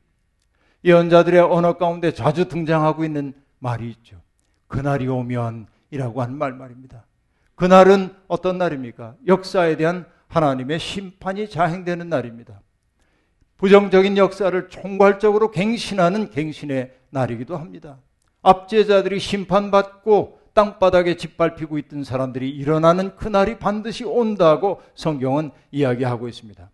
예언자들의 0.86 1.42
언어 1.42 1.78
가운데 1.78 2.14
자주 2.14 2.48
등장하고 2.48 3.04
있는 3.04 3.34
말이 3.60 3.90
있죠. 3.90 4.22
그날이 4.68 5.08
오면이라고 5.08 6.22
하는 6.22 6.38
말 6.38 6.54
말입니다. 6.54 7.07
그날은 7.58 8.14
어떤 8.28 8.60
날입니까? 8.60 9.16
역사에 9.26 9.78
대한 9.78 10.06
하나님의 10.28 10.78
심판이 10.78 11.50
자행되는 11.50 12.08
날입니다. 12.08 12.62
부정적인 13.58 14.16
역사를 14.16 14.70
총괄적으로 14.70 15.50
갱신하는 15.50 16.30
갱신의 16.30 16.94
날이기도 17.10 17.58
합니다. 17.58 17.98
압제자들이 18.44 19.20
심판받고 19.20 20.40
땅바닥에 20.54 21.18
짓밟히고 21.18 21.80
있던 21.80 22.04
사람들이 22.04 22.48
일어나는 22.48 23.16
그날이 23.16 23.58
반드시 23.58 24.04
온다고 24.04 24.80
성경은 24.94 25.50
이야기하고 25.72 26.28
있습니다. 26.28 26.70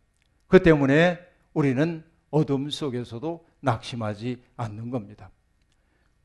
그 0.47 0.61
때문에 0.61 1.17
우리는 1.53 2.03
어둠 2.29 2.69
속에서도 2.69 3.45
낙심하지 3.61 4.43
않는 4.57 4.89
겁니다. 4.89 5.31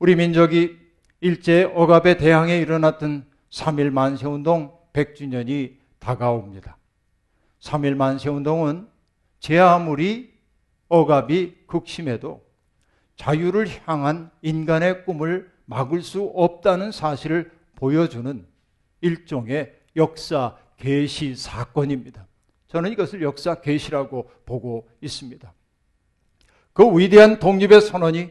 우리 0.01 0.17
민족이 0.17 0.77
일제 1.21 1.63
억압에 1.63 2.17
대항해 2.17 2.59
일어났던 2.59 3.25
3일 3.51 3.91
만세운동 3.91 4.77
100주년이 4.93 5.77
다가옵니다. 5.99 6.77
3일 7.61 7.95
만세운동은 7.95 8.89
제 9.41 9.59
아무리 9.59 10.33
억압이 10.89 11.67
극심해도 11.67 12.43
자유를 13.17 13.69
향한 13.85 14.31
인간의 14.43 15.05
꿈을 15.05 15.51
막을 15.67 16.03
수 16.03 16.33
없다는 16.35 16.93
사실을 16.93 17.51
보여주는 17.75 18.47
일종의 19.01 19.75
역사 19.97 20.57
계시 20.77 21.35
사건입니다. 21.35 22.27
저는 22.69 22.93
이것을 22.93 23.23
역사 23.23 23.61
계시라고 23.61 24.31
보고 24.47 24.89
있습니다. 25.01 25.53
그 26.73 26.99
위대한 26.99 27.39
독립의 27.39 27.81
선언이 27.81 28.31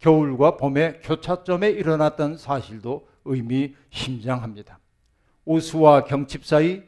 겨울과 0.00 0.58
봄의 0.58 1.00
교차점에 1.02 1.70
일어났던 1.70 2.36
사실도 2.36 3.08
의미 3.26 3.74
심장합니다. 3.90 4.78
우수와 5.44 6.04
경칩 6.04 6.44
사이 6.44 6.82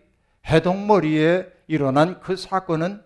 해동머리에 0.46 1.46
일어난 1.66 2.20
그 2.20 2.36
사건은 2.36 3.02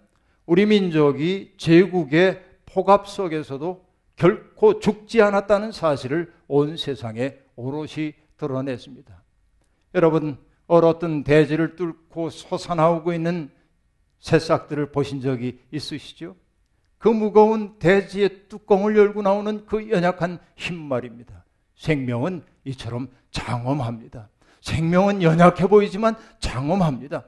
우리 0.47 0.67
민족이 0.67 1.55
제국의 1.57 2.43
폭압 2.67 3.09
속에서도 3.09 3.85
결코 4.17 4.79
죽지 4.79 5.21
않았다는 5.23 5.73
사실을 5.73 6.33
온 6.47 6.77
세상에 6.77 7.37
오롯이 7.57 8.15
드러냈습니다. 8.37 9.23
여러분, 9.95 10.39
얼었던 10.67 11.25
대지를 11.25 11.77
뚫고 11.77 12.31
솟아나오고 12.31 13.13
있는 13.13 13.51
새싹들을 14.21 14.93
보신 14.93 15.21
적이 15.21 15.59
있으시죠? 15.71 16.37
그 16.99 17.09
무거운 17.09 17.79
대지의 17.79 18.49
뚜껑을 18.49 18.97
열고 18.97 19.23
나오는 19.23 19.67
그 19.67 19.91
연약한 19.91 20.39
힘 20.57 20.81
말입니다. 20.81 21.42
생명은 21.77 22.43
이처럼 22.65 23.09
장엄합니다. 23.31 24.29
생명은 24.61 25.23
연약해 25.23 25.67
보이지만 25.67 26.17
장엄합니다. 26.39 27.25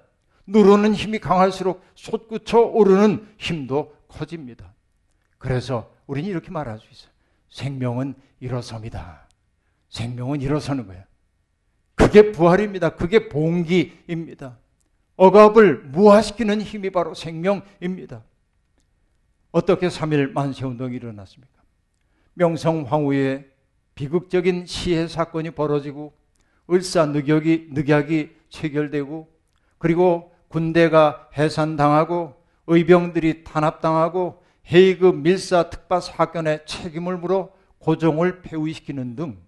누르는 0.47 0.95
힘이 0.95 1.19
강할수록 1.19 1.83
솟구쳐 1.95 2.61
오르는 2.61 3.27
힘도 3.39 3.95
커집니다. 4.09 4.75
그래서 5.39 5.91
우리는 6.07 6.29
이렇게 6.29 6.51
말할 6.51 6.79
수 6.79 6.87
있어요. 6.91 7.11
생명은 7.49 8.15
일어섭니다. 8.41 9.27
생명은 9.89 10.41
일어서는 10.41 10.87
거예요. 10.87 11.05
그게 11.95 12.33
부활입니다. 12.33 12.97
그게 12.97 13.29
봉기입니다. 13.29 14.59
억압을 15.17 15.85
무화시키는 15.85 16.61
힘이 16.61 16.91
바로 16.91 17.15
생명입니다. 17.15 18.23
어떻게 19.53 19.87
3일 19.87 20.33
만세운동이 20.33 20.97
일어났습니까? 20.97 21.63
명성 22.35 22.83
황후의 22.83 23.49
비극적인 23.95 24.67
시해 24.67 25.07
사건이 25.07 25.53
벌어지고 25.53 26.13
을사늑약이 26.71 27.71
늑약이 27.73 28.31
체결되고 28.49 29.29
그리고 29.79 30.33
군대가 30.49 31.29
해산당하고 31.37 32.35
의병들이 32.67 33.45
탄압당하고 33.45 34.43
헤이그 34.73 35.07
밀사 35.07 35.69
특파 35.71 36.01
사건의 36.01 36.65
책임을 36.65 37.19
물어 37.19 37.53
고종을 37.79 38.41
폐위시키는 38.43 39.15
등 39.15 39.39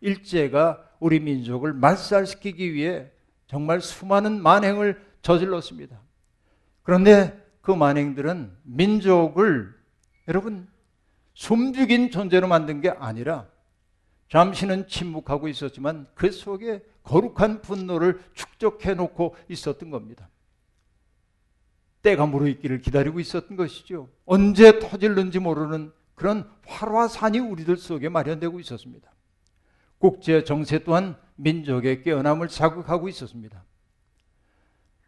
일제가 0.00 0.84
우리 1.00 1.18
민족을 1.18 1.72
말살시키기 1.72 2.72
위해 2.72 3.10
정말 3.46 3.80
수많은 3.80 4.42
만행을 4.42 5.02
저질렀습니다. 5.22 6.00
그런데 6.82 7.42
그 7.60 7.72
만행들은 7.72 8.56
민족을 8.62 9.74
여러분 10.28 10.68
숨죽인 11.34 12.10
존재로 12.10 12.46
만든 12.46 12.80
게 12.80 12.90
아니라 12.90 13.46
잠시는 14.34 14.88
침묵하고 14.88 15.46
있었지만 15.46 16.08
그 16.16 16.32
속에 16.32 16.82
거룩한 17.04 17.62
분노를 17.62 18.20
축적해 18.34 18.94
놓고 18.94 19.36
있었던 19.48 19.90
겁니다. 19.90 20.28
때가 22.02 22.26
무르익기를 22.26 22.80
기다리고 22.80 23.20
있었던 23.20 23.56
것이죠. 23.56 24.08
언제 24.26 24.80
터질는지 24.80 25.38
모르는 25.38 25.92
그런 26.16 26.50
활화산이 26.66 27.38
우리들 27.38 27.76
속에 27.76 28.08
마련되고 28.08 28.58
있었습니다. 28.58 29.08
국제 29.98 30.42
정세 30.42 30.80
또한 30.80 31.16
민족의 31.36 32.02
깨어남을 32.02 32.48
자극하고 32.48 33.08
있었습니다. 33.08 33.62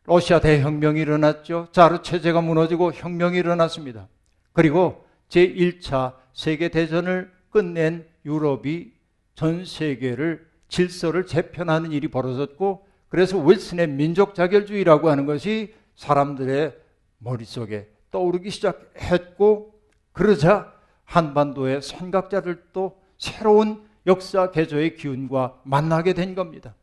러시아 0.05 0.39
대혁명이 0.39 1.01
일어났죠. 1.01 1.71
자르 1.73 2.01
체제가 2.01 2.43
무너지고 2.43 2.93
혁명이 2.93 3.37
일어났습니다. 3.39 4.07
그리고 4.53 5.05
제1차 5.31 6.15
세계 6.33 6.69
대전을 6.69 7.33
끝낸 7.51 8.07
유럽이 8.25 8.96
전 9.37 9.65
세계를 9.65 10.45
질서를 10.69 11.27
재편하는 11.27 11.93
일이 11.93 12.09
벌어졌고 12.09 12.87
그래서 13.09 13.39
윌슨의 13.39 13.87
민족 13.87 14.35
자결주의라고 14.35 15.09
하는 15.09 15.27
것이 15.27 15.75
사람들의 15.95 16.77
머릿속에 17.19 17.89
떠오르기 18.11 18.51
시작했고 18.51 19.79
그러자 20.13 20.73
한반도의 21.05 21.83
선각자들도 21.83 23.01
새로운 23.19 23.85
역사 24.07 24.51
개조의 24.51 24.97
기운과 24.97 25.61
만나게 25.65 26.15
된 26.15 26.35
겁니다. 26.35 26.75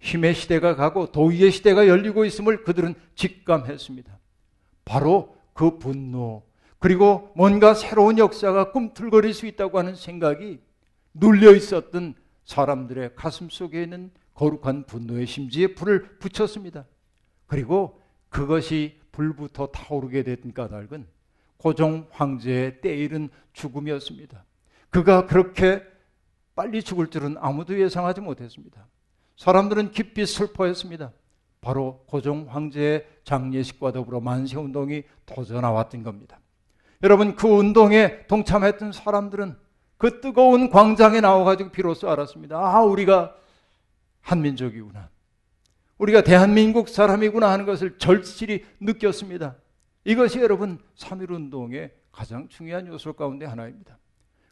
힘의 0.00 0.34
시대가 0.34 0.74
가고 0.74 1.12
도의의 1.12 1.50
시대가 1.52 1.86
열리고 1.86 2.24
있음을 2.24 2.64
그들은 2.64 2.94
직감했습니다. 3.14 4.18
바로 4.86 5.36
그 5.52 5.78
분노, 5.78 6.42
그리고 6.78 7.30
뭔가 7.36 7.74
새로운 7.74 8.16
역사가 8.16 8.72
꿈틀거릴 8.72 9.34
수 9.34 9.46
있다고 9.46 9.78
하는 9.78 9.94
생각이 9.94 10.60
눌려 11.14 11.54
있었던 11.54 12.14
사람들의 12.44 13.14
가슴 13.14 13.48
속에 13.48 13.82
있는 13.82 14.10
거룩한 14.34 14.86
분노의 14.86 15.26
심지에 15.26 15.74
불을 15.74 16.18
붙였습니다. 16.18 16.86
그리고 17.46 18.00
그것이 18.28 19.00
불부터 19.12 19.68
타오르게 19.68 20.22
된 20.22 20.52
까닭은 20.54 21.06
고종 21.56 22.06
황제의 22.10 22.80
때이른 22.80 23.28
죽음이었습니다. 23.52 24.44
그가 24.88 25.26
그렇게 25.26 25.82
빨리 26.54 26.82
죽을 26.82 27.08
줄은 27.08 27.36
아무도 27.38 27.78
예상하지 27.78 28.20
못했습니다. 28.20 28.86
사람들은 29.36 29.92
깊이 29.92 30.26
슬퍼했습니다. 30.26 31.12
바로 31.60 32.04
고종 32.06 32.46
황제의 32.48 33.06
장례식과 33.24 33.92
더불어 33.92 34.20
만세 34.20 34.56
운동이 34.56 35.02
터져 35.26 35.60
나왔던 35.60 36.02
겁니다. 36.02 36.40
여러분, 37.02 37.34
그 37.36 37.46
운동에 37.46 38.26
동참했던 38.26 38.92
사람들은 38.92 39.56
그 40.00 40.22
뜨거운 40.22 40.70
광장에 40.70 41.20
나와가지고 41.20 41.72
비로소 41.72 42.08
알았습니다. 42.08 42.56
아, 42.56 42.82
우리가 42.84 43.36
한민족이구나. 44.22 45.10
우리가 45.98 46.22
대한민국 46.22 46.88
사람이구나 46.88 47.50
하는 47.50 47.66
것을 47.66 47.98
절실히 47.98 48.64
느꼈습니다. 48.80 49.56
이것이 50.06 50.38
여러분 50.40 50.78
3.1운동의 50.96 51.90
가장 52.12 52.48
중요한 52.48 52.86
요소 52.86 53.12
가운데 53.12 53.44
하나입니다. 53.44 53.98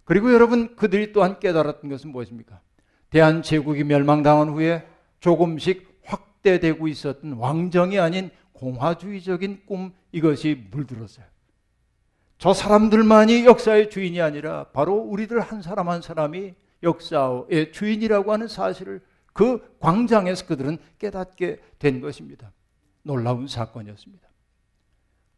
그리고 0.04 0.34
여러분 0.34 0.76
그들이 0.76 1.14
또한 1.14 1.38
깨달았던 1.38 1.88
것은 1.88 2.11
무엇입니까? 2.11 2.61
대한제국이 3.08 3.84
멸망당한 3.84 4.50
후에 4.50 4.87
조금씩 5.20 6.02
확대되고 6.04 6.88
있었던 6.88 7.32
왕정이 7.32 7.98
아닌 7.98 8.28
공화주의적인 8.52 9.62
꿈 9.64 9.94
이것이 10.12 10.66
물들었어요. 10.70 11.24
저 12.38 12.55
사람들만이 12.55 13.44
역사의 13.44 13.90
주인이 13.90 14.20
아니라 14.20 14.64
바로 14.72 14.94
우리들 14.94 15.40
한 15.40 15.61
사람 15.61 15.88
한 15.88 16.01
사람이 16.01 16.55
역사의 16.85 17.72
주인이라고 17.72 18.33
하는 18.33 18.46
사실을 18.46 19.01
그 19.33 19.77
광장에서 19.81 20.46
그들은 20.46 20.79
깨닫게 20.98 21.61
된 21.79 22.01
것입니다. 22.01 22.53
놀라운 23.03 23.48
사건이었습니다. 23.48 24.29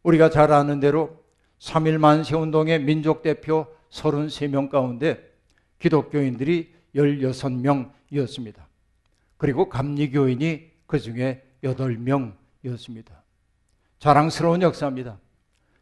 우리가 0.03 0.31
잘 0.31 0.53
아는 0.53 0.81
대로 0.81 1.25
3일 1.59 1.99
만세 1.99 2.37
운동의 2.37 2.83
민족 2.83 3.23
대표 3.23 3.67
33명 3.91 4.69
가운데 4.69 5.31
기독교인들이 5.79 6.75
16명이었습니다. 6.95 8.57
그리고 9.39 9.69
감리교인이 9.71 10.71
그 10.87 10.99
중에 10.99 11.43
8명이었습니다. 11.63 13.07
자랑스러운 13.99 14.63
역사입니다. 14.63 15.19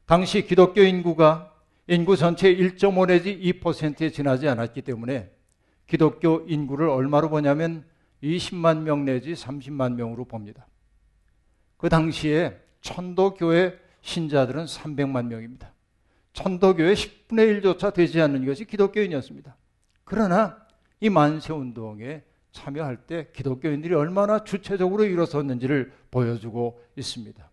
당시 0.08 0.46
기독교 0.46 0.80
인구가 0.80 1.52
인구 1.86 2.16
전체 2.16 2.54
1.5 2.56 3.08
내지 3.08 3.38
2%에 3.38 4.08
지나지 4.08 4.48
않았기 4.48 4.80
때문에 4.80 5.30
기독교 5.86 6.46
인구를 6.48 6.88
얼마로 6.88 7.28
보냐면 7.28 7.84
20만 8.22 8.84
명 8.84 9.04
내지 9.04 9.34
30만 9.34 9.96
명으로 9.96 10.24
봅니다. 10.24 10.66
그 11.76 11.90
당시에 11.90 12.58
천도교회 12.80 13.78
신자들은 14.00 14.64
300만 14.64 15.26
명입니다. 15.26 15.74
천도교회 16.32 16.94
10분의 16.94 17.60
1조차 17.60 17.92
되지 17.92 18.22
않는 18.22 18.46
것이 18.46 18.64
기독교인이었습니다. 18.64 19.54
그러나 20.04 20.56
이 21.00 21.10
만세 21.10 21.52
운동에 21.52 22.22
참여할 22.52 22.96
때 23.06 23.28
기독교인들이 23.34 23.92
얼마나 23.92 24.42
주체적으로 24.42 25.04
일어섰는지를 25.04 25.92
보여주고 26.10 26.82
있습니다. 26.96 27.50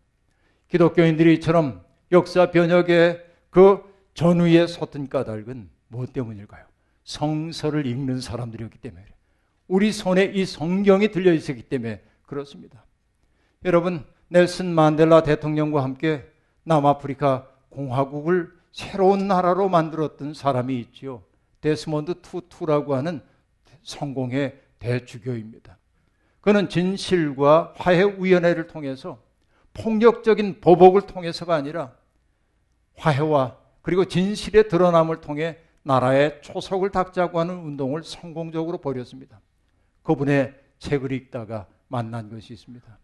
기독교인들이 0.70 1.34
이처럼 1.34 1.85
역사 2.16 2.50
변혁의 2.50 3.24
그 3.50 3.84
전후에 4.14 4.68
섰던 4.68 5.10
까닭은 5.10 5.70
무엇 5.90 6.14
때문일까요? 6.14 6.66
성서를 7.04 7.86
읽는 7.86 8.22
사람들이었기 8.22 8.80
때문에 8.80 9.06
우리 9.68 9.92
손에 9.92 10.24
이 10.34 10.46
성경이 10.46 11.10
들려 11.10 11.34
있었기 11.34 11.64
때문에 11.64 12.02
그렇습니다. 12.24 12.86
여러분 13.66 14.06
넬슨 14.30 14.74
만델라 14.74 15.24
대통령과 15.24 15.84
함께 15.84 16.26
남아프리카 16.64 17.48
공화국을 17.70 18.52
새로운 18.72 19.28
나라로 19.28 19.68
만들었던 19.70 20.34
사람이 20.34 20.80
있지요. 20.80 21.22
데스몬드 21.62 22.22
투투라고 22.22 22.96
하는 22.96 23.22
성공의 23.84 24.60
대주교입니다. 24.80 25.78
그는 26.40 26.70
진실과 26.70 27.74
화해 27.76 28.04
위원회를 28.04 28.68
통해서 28.68 29.20
폭력적인 29.74 30.62
보복을 30.62 31.02
통해서가 31.02 31.56
아니라 31.56 31.94
화해와 32.98 33.58
그리고 33.82 34.06
진실의 34.06 34.68
드러남을 34.68 35.22
통해 35.22 35.58
나라의 35.84 36.42
초석을 36.42 36.92
닦자고 36.92 37.40
하는 37.40 37.60
운동을 37.60 38.04
성공적으로 38.04 38.80
벌였습니다. 38.80 39.40
그분의 40.04 40.56
책을 40.80 41.12
읽다가 41.12 41.68
만난 41.88 42.30
것이 42.30 42.54
있습니다. 42.54 42.98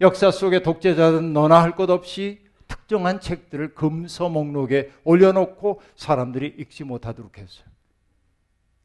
역사 0.00 0.30
속의 0.30 0.62
독재자들은 0.62 1.32
너나 1.32 1.62
할 1.62 1.72
것 1.76 1.88
없이 1.90 2.44
특정한 2.66 3.20
책들을 3.20 3.74
금서 3.74 4.28
목록에 4.28 4.92
올려놓고 5.04 5.80
사람들이 5.94 6.54
읽지 6.58 6.84
못하도록 6.84 7.38
했어요. 7.38 7.66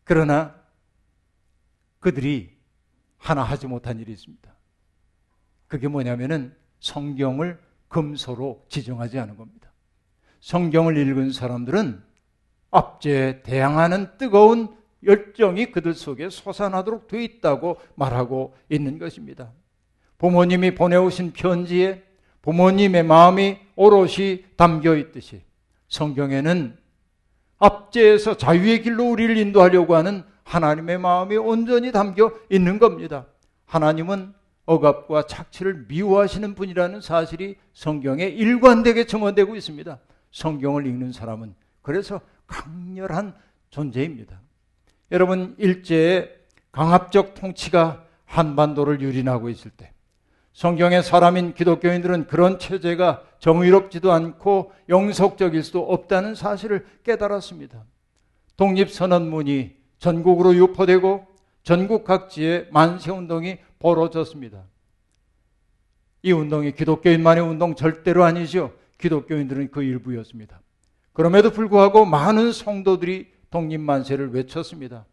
그러나 0.03 0.55
그들이 1.99 2.57
하나 3.17 3.43
하지 3.43 3.67
못한 3.67 3.99
일이 3.99 4.11
있습니다. 4.11 4.55
그게 5.67 5.87
뭐냐면은 5.87 6.55
성경을 6.79 7.59
금서로 7.87 8.65
지정하지 8.69 9.19
않은 9.19 9.35
겁니다. 9.37 9.68
성경을 10.39 10.97
읽은 10.97 11.31
사람들은 11.31 12.01
압제에 12.71 13.41
대항하는 13.43 14.17
뜨거운 14.17 14.69
열정이 15.03 15.71
그들 15.71 15.93
속에 15.93 16.29
솟아나도록 16.29 17.07
돼 17.07 17.23
있다고 17.23 17.77
말하고 17.95 18.53
있는 18.69 18.99
것입니다. 18.99 19.51
부모님이 20.17 20.75
보내오신 20.75 21.31
편지에 21.33 22.03
부모님의 22.41 23.03
마음이 23.03 23.57
오롯이 23.75 24.43
담겨 24.55 24.95
있듯이 24.95 25.41
성경에는 25.87 26.77
압제에서 27.57 28.37
자유의 28.37 28.83
길로 28.83 29.09
우리를 29.09 29.35
인도하려고 29.37 29.95
하는 29.95 30.23
하나님의 30.43 30.97
마음이 30.97 31.37
온전히 31.37 31.91
담겨 31.91 32.31
있는 32.49 32.79
겁니다. 32.79 33.25
하나님은 33.65 34.33
억압과 34.65 35.27
착취를 35.27 35.85
미워하시는 35.87 36.55
분이라는 36.55 37.01
사실이 37.01 37.55
성경에 37.73 38.25
일관되게 38.25 39.05
정언되고 39.05 39.55
있습니다. 39.55 39.99
성경을 40.31 40.85
읽는 40.85 41.11
사람은 41.11 41.55
그래서 41.81 42.21
강렬한 42.47 43.35
존재입니다. 43.69 44.39
여러분 45.11 45.55
일제의 45.57 46.35
강압적 46.71 47.33
통치가 47.33 48.05
한반도를 48.25 49.01
유린하고 49.01 49.49
있을 49.49 49.71
때 49.71 49.91
성경의 50.53 51.03
사람인 51.03 51.53
기독교인들은 51.53 52.27
그런 52.27 52.59
체제가 52.59 53.23
정의롭지도 53.39 54.11
않고 54.11 54.73
영속적일 54.89 55.63
수도 55.63 55.81
없다는 55.81 56.35
사실을 56.35 56.85
깨달았습니다. 57.03 57.85
독립선언문이 58.57 59.77
전국으로 59.99 60.55
유포되고 60.55 61.25
전국 61.63 62.03
각지에 62.03 62.67
만세운동이 62.71 63.57
벌어졌습니다. 63.79 64.63
이 66.23 66.31
운동이 66.33 66.73
기독교인만의 66.73 67.43
운동 67.43 67.75
절대로 67.75 68.25
아니죠. 68.25 68.73
기독교인들은 68.99 69.71
그 69.71 69.81
일부였습니다. 69.81 70.61
그럼에도 71.13 71.51
불구하고 71.51 72.05
많은 72.05 72.51
성도들이 72.51 73.31
독립만세를 73.49 74.31
외쳤습니다. 74.33 75.05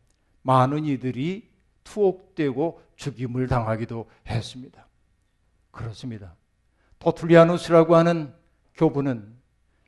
많은 0.43 0.85
이들이 0.85 1.49
투옥되고 1.85 2.83
죽임을 2.97 3.47
당하기도 3.49 4.09
했습니다. 4.29 4.87
그렇습니다. 5.71 6.35
토툴리아누스라고 6.99 7.97
하는 7.97 8.33
교부는 8.75 9.35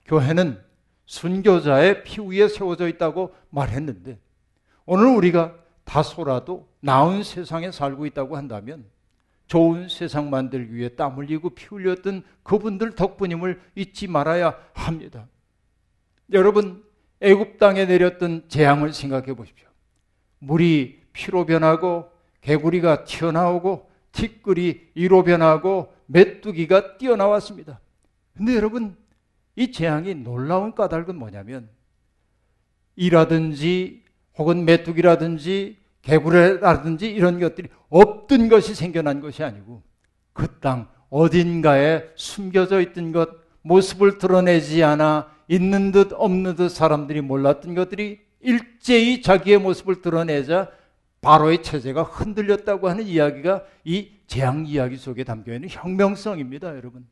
교회는 0.05 0.63
순교자의 1.07 2.05
피 2.05 2.21
위에 2.21 2.49
세워져 2.49 2.89
있다고 2.89 3.35
말했는데 3.51 4.19
오늘 4.87 5.07
우리가 5.07 5.55
다소라도 5.85 6.69
나은 6.81 7.23
세상에 7.23 7.71
살고 7.71 8.07
있다고 8.07 8.37
한다면 8.37 8.85
좋은 9.49 9.89
세상 9.89 10.31
만들기 10.31 10.75
위해 10.75 10.91
땀 10.91 11.17
흘리고 11.17 11.51
피 11.51 11.67
흘렸던 11.67 12.23
그분들 12.43 12.95
덕분임을 12.95 13.61
잊지 13.75 14.07
말아야 14.07 14.57
합니다. 14.75 15.27
여러분 16.33 16.85
애굽 17.21 17.59
땅에 17.59 17.87
내렸던 17.87 18.45
재앙을 18.49 18.93
생각해 18.93 19.35
보십시오. 19.35 19.67
물이 20.39 21.01
피로 21.13 21.47
변하고 21.47 22.11
개구리가 22.43 23.05
튀어나오고 23.05 23.91
티끌이 24.13 24.91
이로 24.95 25.25
변하고 25.25 25.93
메뚜기가 26.07 26.99
뛰어나왔습니다. 26.99 27.81
근데 28.37 28.55
여러분 28.55 28.97
이 29.57 29.73
재앙이 29.73 30.15
놀라운 30.15 30.75
까닭은 30.75 31.17
뭐냐면 31.17 31.69
이라든지 32.97 34.05
혹은 34.37 34.65
메뚜기라든지 34.65 35.79
개구리라든지 36.09 37.11
이런 37.11 37.39
것들이 37.39 37.69
없던 37.91 38.49
것이 38.49 38.75
생겨난 38.75 39.21
것이 39.21 39.45
아니고 39.45 39.83
그 40.33 40.61
땅 40.61 40.89
어딘가에 41.11 42.11
숨겨져 42.15 42.81
있던 42.81 43.13
것 43.13 43.29
모습을 43.63 44.19
드러내지 44.19 44.83
않아 44.83 45.31
있는 45.49 45.93
듯 45.93 46.13
없는 46.13 46.57
듯 46.57 46.69
사람들이 46.71 47.21
몰랐던 47.21 47.75
것들이 47.75 48.21
일제히 48.41 49.23
자기의 49.23 49.59
모습을 49.59 50.03
드러내자 50.03 50.71
바로의 51.21 51.63
체제가 51.63 52.03
흔들렸다고 52.03 52.89
하는 52.89 53.05
이야기가 53.05 53.65
이 53.85 54.11
재앙 54.27 54.67
이야기 54.67 54.97
속에 54.97 55.25
담겨 55.25 55.53
있는 55.55 55.69
혁명성입니다, 55.69 56.77
여러분. 56.77 57.07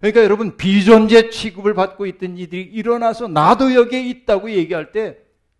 그러니까 0.00 0.24
여러분 0.24 0.56
비존재 0.56 1.28
취급을 1.30 1.74
받고 1.74 2.06
있던 2.06 2.38
이들이 2.38 2.62
일어나서 2.62 3.28
나도 3.28 3.74
여기에 3.74 4.08
있다고 4.08 4.50
얘기할 4.50 4.92
때 4.92 5.18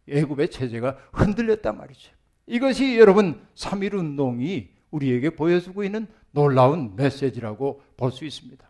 애굽의 0.08 0.50
체제가 0.50 0.96
흔들렸단 1.12 1.76
말이죠. 1.76 2.10
이것이 2.50 2.98
여러분 2.98 3.40
3.1 3.54 3.94
운동이 3.94 4.68
우리에게 4.90 5.30
보여주고 5.30 5.84
있는 5.84 6.08
놀라운 6.32 6.96
메시지라고 6.96 7.80
볼 7.96 8.10
수 8.10 8.24
있습니다. 8.24 8.68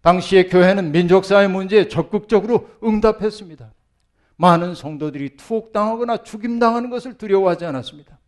당시의 0.00 0.48
교회는 0.48 0.90
민족사회 0.92 1.46
문제에 1.48 1.88
적극적으로 1.88 2.70
응답했습니다. 2.82 3.72
많은 4.36 4.74
성도들이 4.74 5.36
투옥당하거나 5.36 6.24
죽임당하는 6.24 6.90
것을 6.90 7.14
두려워하지 7.16 7.66
않았습니다. 7.66 8.18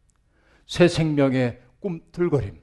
새 0.67 0.89
생명의 0.89 1.61
꿈틀거림. 1.81 2.59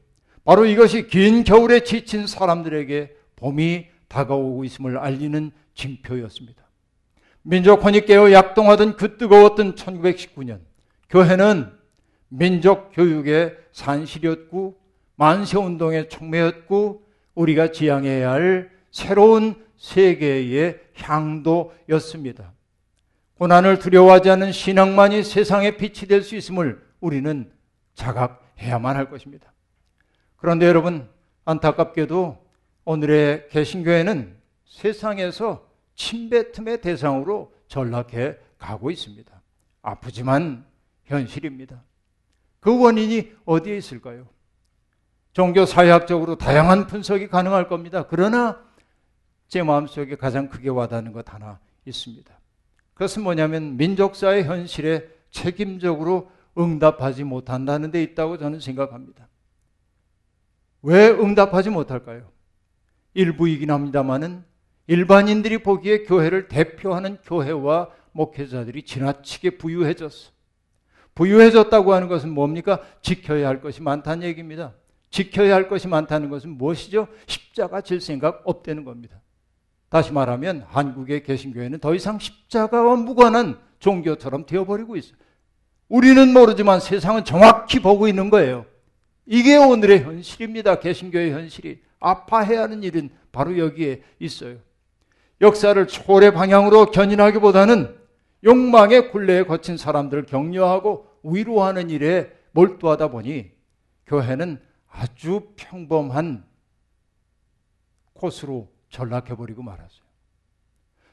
바로 0.46 0.66
이것이 0.66 1.08
긴 1.08 1.44
겨울에 1.44 1.84
지친 1.84 2.28
사람들에게 2.28 3.16
봄이 3.36 3.88
다가오고 4.08 4.66
있음을 4.66 4.98
알리는 4.98 5.52
징표였습니다. 5.74 6.64
민족혼이 7.42 8.02
깨어 8.06 8.32
약동하던 8.32 8.98
그 8.98 9.18
뜨거웠던 9.18 9.76
1919년, 9.76 10.60
교회는 11.10 11.83
민족 12.36 12.92
교육의 12.94 13.56
산실이었고, 13.72 14.78
만세 15.16 15.58
운동의 15.58 16.10
촉매였고, 16.10 17.04
우리가 17.36 17.72
지향해야 17.72 18.32
할 18.32 18.72
새로운 18.92 19.56
세계의 19.78 20.80
향도였습니다. 20.96 22.54
고난을 23.36 23.80
두려워하지 23.80 24.30
않는 24.32 24.52
신앙만이 24.52 25.24
세상의 25.24 25.78
빛이 25.78 26.08
될 26.08 26.24
수 26.24 26.36
있음을 26.36 26.82
우리는 27.00 27.52
자각해야만 27.96 28.96
할 28.96 29.10
것입니다. 29.10 29.52
그런데 30.38 30.66
여러분, 30.68 31.10
안타깝게도 31.46 32.38
오늘의 32.86 33.50
개신교회는 33.50 34.36
세상에서 34.66 35.68
침뱉음의 35.96 36.82
대상으로 36.82 37.54
전락해 37.68 38.38
가고 38.58 38.90
있습니다. 38.90 39.42
아프지만 39.82 40.66
현실입니다. 41.06 41.84
그 42.64 42.80
원인이 42.80 43.34
어디에 43.44 43.76
있을까요? 43.76 44.26
종교 45.34 45.66
사회학적으로 45.66 46.38
다양한 46.38 46.88
분석이 46.88 47.28
가능할 47.28 47.68
겁니다. 47.68 48.06
그러나 48.10 48.64
제 49.50 49.62
마음속에 49.62 50.16
가장 50.16 50.48
크게 50.48 50.70
와닿는 50.70 51.12
것 51.12 51.34
하나 51.34 51.60
있습니다. 51.86 52.34
그것은 52.94 53.24
뭐냐면 53.24 53.76
민족사의 53.76 54.46
현실에 54.46 55.10
책임적으로 55.30 56.32
응답하지 56.58 57.26
못한다는 57.26 57.92
데 57.92 58.02
있다고 58.02 58.38
저는 58.38 58.62
생각합니다. 58.62 59.28
왜 60.84 61.10
응답하지 61.10 61.70
못할까요? 61.70 62.32
일부이긴 63.14 63.72
합니다만은 63.72 64.46
일반인들이 64.88 65.64
보기에 65.64 66.04
교회를 66.04 66.48
대표하는 66.48 67.18
교회와 67.26 67.90
목회자들이 68.14 68.84
지나치게 68.84 69.58
부유해졌어. 69.58 70.33
부유해졌다고 71.16 71.94
하는 71.94 72.08
것은 72.08 72.32
뭡니까? 72.32 72.82
지켜야 73.02 73.48
할 73.48 73.62
것이 73.62 73.82
많다는 73.82 74.24
얘기입니다. 74.28 74.74
지켜야 75.10 75.54
할 75.54 75.68
것이 75.70 75.88
많다는 75.88 76.30
것은 76.30 76.50
무엇이죠? 76.52 77.08
십자가 77.28 77.82
질 77.82 78.02
생각 78.02 78.42
없다는 78.46 78.84
겁니다. 78.84 79.22
다시 79.90 80.12
말하면 80.12 80.66
한국의 80.70 81.24
개신교회는 81.24 81.80
더 81.80 81.94
이상 81.94 82.18
십자가와 82.18 82.96
무관한 82.96 83.60
종교처럼 83.78 84.48
되어버리고 84.48 84.96
있어요. 84.96 85.14
우리는 85.88 86.34
모르지만 86.34 86.80
세상은 86.80 87.24
정확히 87.24 87.80
보고 87.80 88.08
있는 88.08 88.32
거예요. 88.32 88.66
이게 89.28 89.56
오늘의 89.56 90.04
현실입니다. 90.04 90.80
개신교의 90.80 91.32
현실이. 91.32 91.80
아파해야 92.00 92.64
하는 92.64 92.82
일은 92.82 93.12
바로 93.32 93.58
여기에 93.58 94.02
있어요. 94.20 94.58
역사를 95.42 95.88
초월의 95.88 96.34
방향으로 96.34 96.88
견인하기보다는 96.88 97.96
욕망의 98.44 99.12
굴레에 99.12 99.44
거친 99.44 99.78
사람들을 99.78 100.26
격려하고 100.26 101.08
위로하는 101.24 101.90
일에 101.90 102.32
몰두하다 102.52 103.10
보니 103.10 103.52
교회는 104.06 104.62
아주 104.90 105.54
평범한 105.56 106.46
코스로 108.14 108.72
전락해버리고 108.90 109.64
말았어요. 109.64 110.04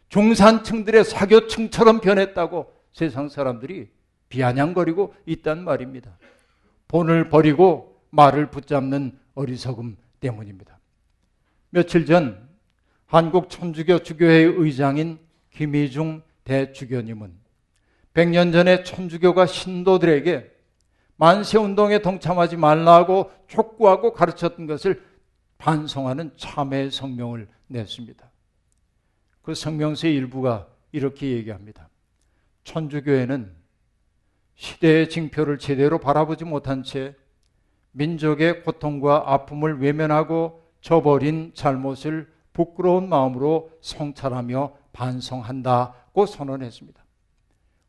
중산층들의 0.09 1.05
사교층처럼 1.05 2.01
변했다고 2.01 2.73
세상 2.93 3.29
사람들이 3.29 3.91
비아냥거리고 4.29 5.15
있단 5.27 5.65
말입니다. 5.65 6.19
본을 6.89 7.29
버리고 7.29 8.03
말을 8.11 8.51
붙잡는 8.51 9.19
어리석음 9.35 9.97
때문입니다. 10.19 10.79
며칠 11.71 12.05
전 12.07 12.49
한국 13.07 13.49
천주교 13.49 14.01
주교회의 14.01 14.55
의장인 14.57 15.19
김희중 15.51 16.23
대주교님은 16.45 17.33
100년 18.15 18.53
전에 18.53 18.83
천주교가 18.83 19.47
신도들에게 19.47 20.51
만세 21.17 21.59
운동에 21.59 22.01
동참하지 22.01 22.57
말라고 22.57 23.31
촉구하고 23.47 24.13
가르쳤던 24.13 24.67
것을 24.67 25.05
반성하는 25.59 26.33
참회 26.37 26.89
성명을 26.89 27.49
냈습니다. 27.67 28.31
그 29.43 29.55
성명서의 29.55 30.15
일부가 30.15 30.67
이렇게 30.93 31.31
얘기합니다. 31.33 31.89
천주교회는 32.65 33.55
시대의 34.55 35.09
징표를 35.09 35.59
제대로 35.59 35.99
바라보지 35.99 36.45
못한 36.45 36.83
채 36.83 37.15
민족의 37.93 38.63
고통과 38.63 39.25
아픔을 39.27 39.81
외면하고 39.81 40.63
저버린 40.81 41.53
잘못을 41.55 42.33
부끄러운 42.53 43.09
마음으로 43.09 43.71
성찰하며 43.81 44.80
반성한다고 44.93 46.27
선언했습니다. 46.27 47.05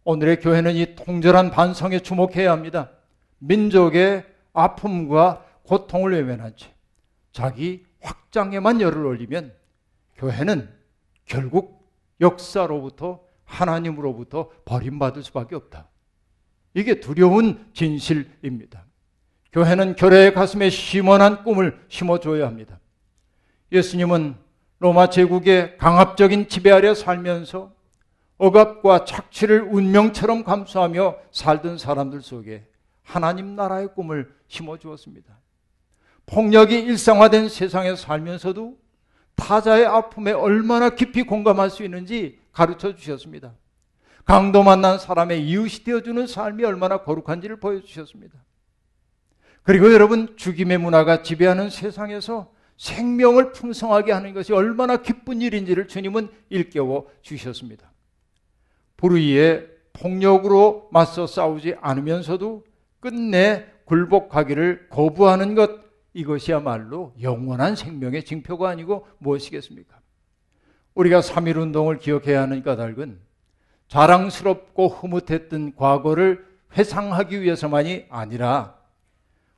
오늘의 0.03 0.39
교회는 0.39 0.75
이 0.75 0.95
통절한 0.95 1.51
반성에 1.51 1.99
주목해야 1.99 2.51
합니다. 2.51 2.91
민족의 3.39 4.25
아픔과 4.53 5.45
고통을 5.63 6.13
외면한 6.13 6.55
채 6.55 6.73
자기 7.31 7.85
확장에만 8.01 8.81
열을 8.81 9.05
올리면 9.05 9.53
교회는 10.15 10.69
결국 11.25 11.87
역사로부터 12.19 13.21
하나님으로부터 13.45 14.49
버림받을 14.65 15.23
수밖에 15.23 15.55
없다. 15.55 15.87
이게 16.73 16.99
두려운 16.99 17.69
진실입니다. 17.73 18.85
교회는 19.51 19.95
결의 19.95 20.33
가슴에 20.33 20.69
심원한 20.69 21.43
꿈을 21.43 21.83
심어줘야 21.89 22.47
합니다. 22.47 22.79
예수님은 23.71 24.35
로마 24.81 25.11
제국의 25.11 25.77
강압적인 25.77 26.49
지배 26.49 26.71
아래 26.71 26.95
살면서 26.95 27.71
억압과 28.39 29.05
착취를 29.05 29.61
운명처럼 29.61 30.43
감수하며 30.43 31.17
살던 31.29 31.77
사람들 31.77 32.23
속에 32.23 32.65
하나님 33.03 33.55
나라의 33.55 33.89
꿈을 33.93 34.33
심어주었습니다. 34.47 35.37
폭력이 36.25 36.79
일상화된 36.79 37.49
세상에 37.49 37.95
살면서도 37.95 38.75
타자의 39.35 39.85
아픔에 39.85 40.31
얼마나 40.31 40.89
깊이 40.89 41.21
공감할 41.21 41.69
수 41.69 41.83
있는지 41.83 42.39
가르쳐 42.51 42.95
주셨습니다. 42.95 43.53
강도 44.25 44.63
만난 44.63 44.97
사람의 44.97 45.47
이웃이 45.47 45.83
되어주는 45.83 46.25
삶이 46.25 46.63
얼마나 46.63 47.03
거룩한지를 47.03 47.59
보여주셨습니다. 47.59 48.35
그리고 49.61 49.93
여러분, 49.93 50.35
죽임의 50.37 50.79
문화가 50.79 51.21
지배하는 51.21 51.69
세상에서 51.69 52.51
생명을 52.81 53.51
풍성하게 53.51 54.11
하는 54.11 54.33
것이 54.33 54.53
얼마나 54.53 54.97
기쁜 54.97 55.39
일인지를 55.39 55.87
주님은 55.87 56.29
일깨워 56.49 57.11
주셨습니다. 57.21 57.91
불의에 58.97 59.67
폭력으로 59.93 60.89
맞서 60.91 61.27
싸우지 61.27 61.75
않으면서도 61.79 62.65
끝내 62.99 63.67
굴복하기를 63.85 64.87
거부하는 64.89 65.53
것, 65.53 65.79
이것이야말로 66.13 67.13
영원한 67.21 67.75
생명의 67.75 68.25
징표가 68.25 68.69
아니고 68.69 69.05
무엇이겠습니까? 69.19 69.99
우리가 70.95 71.19
3.1 71.19 71.57
운동을 71.57 71.99
기억해야 71.99 72.41
하는 72.41 72.63
까닭은 72.63 73.19
자랑스럽고 73.89 74.87
흐뭇했던 74.87 75.75
과거를 75.75 76.47
회상하기 76.75 77.43
위해서만이 77.43 78.07
아니라 78.09 78.75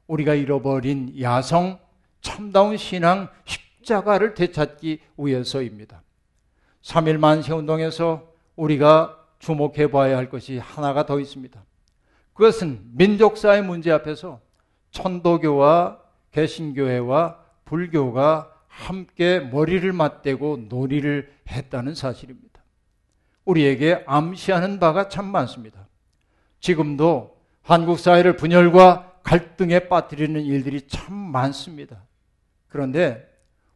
우리가 0.07 0.33
잃어버린 0.33 1.15
야성, 1.21 1.79
참다운 2.23 2.77
신앙, 2.77 3.29
십자가를 3.45 4.33
되찾기 4.33 5.01
위해서입니다. 5.17 6.01
3.1 6.81 7.17
만세 7.17 7.53
운동에서 7.53 8.33
우리가 8.55 9.19
주목해 9.39 9.91
봐야 9.91 10.17
할 10.17 10.29
것이 10.29 10.57
하나가 10.57 11.05
더 11.05 11.19
있습니다. 11.19 11.63
그것은 12.33 12.81
민족사의 12.93 13.61
문제 13.61 13.91
앞에서 13.91 14.41
천도교와 14.91 15.99
개신교회와 16.31 17.37
불교가 17.65 18.51
함께 18.67 19.39
머리를 19.39 19.91
맞대고 19.91 20.65
놀이를 20.69 21.31
했다는 21.49 21.93
사실입니다. 21.93 22.63
우리에게 23.45 24.03
암시하는 24.07 24.79
바가 24.79 25.09
참 25.09 25.25
많습니다. 25.25 25.87
지금도 26.59 27.37
한국 27.61 27.99
사회를 27.99 28.37
분열과 28.37 29.19
갈등에 29.23 29.87
빠뜨리는 29.89 30.41
일들이 30.41 30.87
참 30.87 31.13
많습니다. 31.13 32.03
그런데 32.73 33.23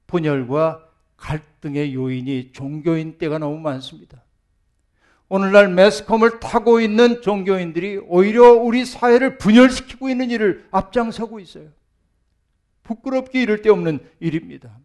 분열과 0.08 0.84
갈등의 1.18 1.94
요인이 1.94 2.52
종교인 2.52 3.20
때가 3.20 3.38
너무 3.38 3.60
많습니다. 3.60 4.24
오늘날 5.30 5.70
매스컴을 5.70 6.40
타고 6.40 6.82
있는 6.82 7.22
종교인들이 7.22 7.98
오히려 8.08 8.54
우리 8.54 8.86
사회를 8.86 9.38
분열시키고 9.38 10.10
있는 10.10 10.32
일을 10.32 10.68
앞장서고 10.72 11.40
있어요. 11.40 11.70
부끄럽게 12.82 13.44
이를 13.44 13.62
데 13.62 13.70
없는 13.70 14.00
일입니다. 14.20 14.76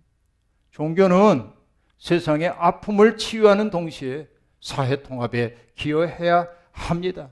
종교는 0.72 1.48
세상의 1.96 2.48
아픔을 2.48 3.16
치유하는 3.16 3.70
동시에 3.70 4.28
사회 4.60 5.02
통합에 5.02 5.56
기여해야 5.74 6.48
합니다. 6.72 7.30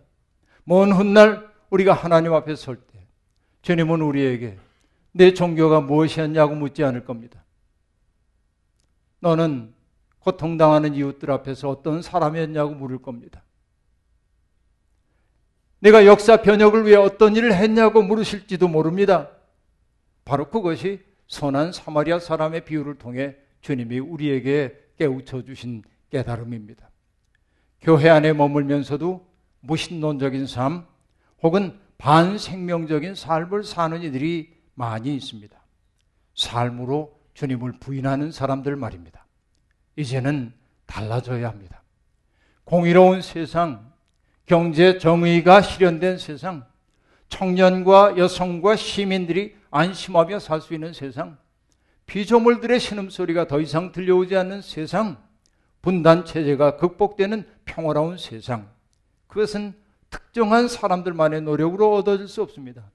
먼 0.65 0.93
훗날 0.93 1.47
우리가 1.69 1.93
하나님 1.93 2.33
앞에 2.33 2.55
설 2.55 2.77
때, 2.77 3.07
주님은 3.61 4.01
우리에게 4.01 4.57
내 5.13 5.35
종교가 5.35 5.81
무엇이었냐고 5.81 6.55
묻지 6.55 6.85
않을 6.85 7.05
겁니다. 7.05 7.45
너는 9.21 9.75
고통당하는 10.21 10.95
이웃들 10.95 11.31
앞에서 11.31 11.69
어떤 11.69 12.03
사람이었냐고 12.03 12.75
물을 12.75 13.01
겁니다. 13.01 13.43
내가 15.81 16.05
역사 16.05 16.43
변혁을 16.43 16.87
위해 16.87 16.97
어떤 16.97 17.35
일을 17.37 17.55
했냐고 17.55 18.03
물으실지도 18.03 18.69
모릅니다. 18.69 19.31
바로 20.25 20.51
그것이 20.51 21.01
선한 21.27 21.73
사마리아 21.73 22.19
사람의 22.19 22.65
비유를 22.65 22.97
통해 22.97 23.37
주님이 23.63 23.99
우리에게 23.99 24.77
깨우쳐 24.99 25.45
주신 25.45 25.83
깨달음입니다. 26.11 26.91
교회 27.81 28.11
안에 28.11 28.35
머물면서도 28.35 29.27
무신론적인 29.61 30.47
삶 30.47 30.85
혹은 31.43 31.79
반생명적인 31.97 33.15
삶을 33.15 33.65
사는 33.65 34.03
이들이 34.03 34.60
많이 34.75 35.15
있습니다. 35.17 35.59
삶으로 36.35 37.19
주님을 37.35 37.73
부인하는 37.81 38.33
사람들 38.33 38.77
말입니다. 38.77 39.27
이제는 39.97 40.53
달라져야 40.87 41.49
합니다. 41.49 41.83
공의로운 42.65 43.23
세상, 43.23 43.93
경제 44.47 44.99
정의가 44.99 45.63
실현된 45.63 46.19
세상, 46.19 46.65
청년과 47.29 48.17
여성과 48.19 48.77
시민들이 48.77 49.57
안심하며 49.71 50.41
살 50.41 50.61
수 50.61 50.75
있는 50.75 50.93
세상, 50.93 51.39
피조물들의 52.07 52.81
신음소리가 52.81 53.47
더 53.47 53.61
이상 53.61 53.93
들려오지 53.93 54.37
않는 54.37 54.63
세상, 54.63 55.17
분단 55.83 56.25
체제가 56.25 56.77
극복되는 56.77 57.47
평화로운 57.65 58.19
세상. 58.19 58.69
그것은 59.29 59.75
특정한 60.11 60.67
사람들만의 60.67 61.43
노력으로 61.43 61.95
얻어질 61.95 62.27
수 62.27 62.43
없습니다. 62.43 62.91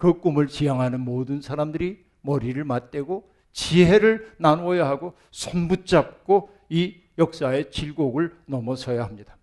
그 0.00 0.18
꿈을 0.18 0.48
지향하는 0.48 0.98
모든 0.98 1.42
사람들이 1.42 2.02
머리를 2.22 2.64
맞대고 2.64 3.30
지혜를 3.52 4.32
나누어야 4.38 4.88
하고 4.88 5.12
손붙잡고 5.30 6.48
이 6.70 6.96
역사의 7.18 7.70
질곡을 7.70 8.34
넘어서야 8.46 9.04
합니다. 9.04 9.36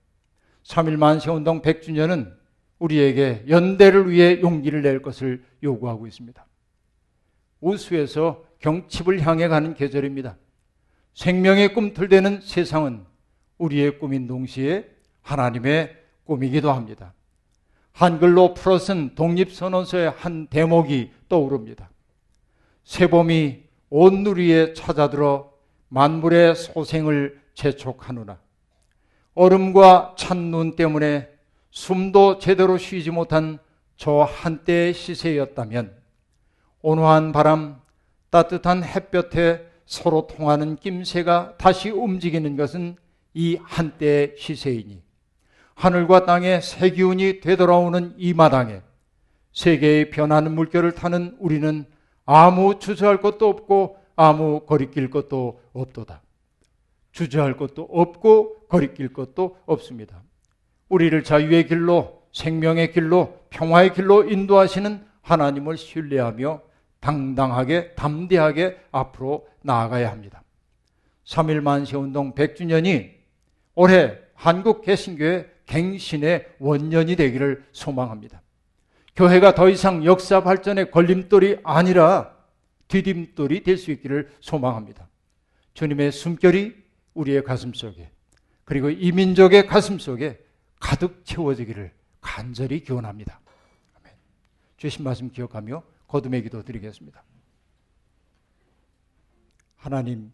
3일 0.64 0.98
만세운동 0.98 1.62
100주년은 1.62 2.34
우리에게 2.80 3.46
연대를 3.48 4.10
위해 4.10 4.42
용기를 4.42 4.82
낼 4.82 5.04
것을 5.04 5.44
요구하고 5.62 6.08
있습니다. 6.08 6.44
우수에서 7.62 8.44
경칩을 8.58 9.22
향해 9.28 9.48
가는 9.48 9.76
계절입니다. 9.76 10.38
생명의 11.14 11.76
꿈틀대는 11.76 12.42
세상은 12.42 13.06
우리의 13.60 14.00
꿈인 14.00 14.26
동시에 14.26 14.90
하나님의 15.22 15.96
꿈이기도 16.24 16.72
합니다. 16.72 17.14
한글로 17.98 18.54
풀어쓴 18.54 19.16
독립선언서의 19.16 20.12
한 20.12 20.46
대목이 20.46 21.10
떠오릅니다. 21.28 21.90
새봄이 22.84 23.64
온 23.90 24.22
누리에 24.22 24.74
찾아들어 24.74 25.52
만물의 25.90 26.54
소생을 26.56 27.42
재촉하노라. 27.56 28.38
얼음과 29.34 30.14
찬 30.16 30.52
눈 30.52 30.76
때문에 30.76 31.28
숨도 31.72 32.38
제대로 32.38 32.78
쉬지 32.78 33.10
못한 33.10 33.58
저 33.96 34.22
한때의 34.22 34.94
시세였다면 34.94 35.96
온화한 36.84 37.32
바람, 37.32 37.82
따뜻한 38.30 38.84
햇볕에 38.84 39.66
서로 39.88 40.28
통하는 40.28 40.76
낌새가 40.76 41.56
다시 41.58 41.90
움직이는 41.90 42.58
것은 42.58 42.96
이 43.34 43.58
한때의 43.64 44.36
시세이니 44.38 45.07
하늘과 45.78 46.26
땅의 46.26 46.64
새 46.64 46.90
기운이 46.90 47.40
되돌아오는 47.40 48.16
이 48.18 48.34
마당에 48.34 48.82
세계의 49.54 50.10
변하는 50.10 50.56
물결을 50.56 50.94
타는 50.94 51.38
우리는 51.40 51.86
아무 52.26 52.80
주저할 52.80 53.22
것도 53.22 53.48
없고 53.48 53.98
아무 54.16 54.62
거리낄 54.66 55.12
것도 55.12 55.62
없도다. 55.74 56.24
주저할 57.12 57.58
것도 57.58 57.88
없고 57.92 58.68
거리낄 58.68 59.14
것도 59.14 59.58
없습니다. 59.68 60.24
우리를 60.90 61.24
자유의 61.24 61.68
길로 61.68 62.24
생명의 62.34 62.92
길로 62.92 63.38
평화의 63.52 63.94
길로 63.94 64.28
인도하시는 64.28 65.06
하나님을 65.22 65.78
신뢰하며 65.78 66.62
당당하게 67.00 67.94
담대하게 67.94 68.80
앞으로 68.92 69.48
나아가야 69.62 70.10
합니다. 70.10 70.42
3일 71.26 71.62
만세 71.62 71.98
운동 71.98 72.34
100주년이 72.34 73.12
올해 73.76 74.18
한국 74.34 74.82
개신교회 74.82 75.57
갱신의 75.68 76.56
원년이 76.60 77.16
되기를 77.16 77.66
소망합니다. 77.72 78.42
교회가 79.16 79.54
더 79.54 79.70
이상 79.70 80.04
역사 80.06 80.44
발전의 80.44 80.92
걸림돌이 80.92 81.60
아니라 81.64 82.36
디딤돌이 82.88 83.64
될 83.64 83.78
수 83.78 83.92
있기를 83.92 84.32
소망합니다. 84.40 85.08
주님의 85.74 86.12
숨결이 86.12 86.76
우리의 87.14 87.44
가슴 87.44 87.74
속에 87.74 88.10
그리고 88.64 88.90
이 88.90 89.12
민족의 89.12 89.68
가슴 89.68 90.00
속에 90.00 90.44
가득 90.80 91.26
채워지기를 91.26 91.92
간절히 92.22 92.82
기원합니다. 92.82 93.40
아멘. 94.00 94.14
주신 94.78 95.04
말씀 95.04 95.30
기억하며 95.30 95.84
거듭의 96.08 96.44
기도 96.44 96.64
드리겠습니다. 96.64 97.24
하나님, 99.76 100.32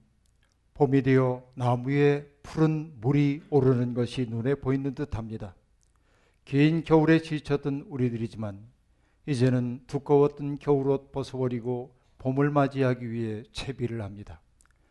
봄이 0.74 1.04
되어 1.04 1.44
나무에 1.56 2.26
푸른 2.42 2.94
물이 3.00 3.44
오르는 3.50 3.94
것이 3.94 4.26
눈에 4.30 4.56
보이는 4.56 4.94
듯 4.96 5.16
합니다. 5.16 5.56
긴 6.46 6.84
겨울에 6.84 7.20
지쳤던 7.20 7.86
우리들이지만 7.90 8.60
이제는 9.26 9.84
두꺼웠던 9.88 10.60
겨울옷 10.60 11.12
벗어버리고 11.12 11.96
봄을 12.18 12.50
맞이하기 12.50 13.10
위해 13.12 13.44
채비를 13.52 14.02
합니다. 14.02 14.42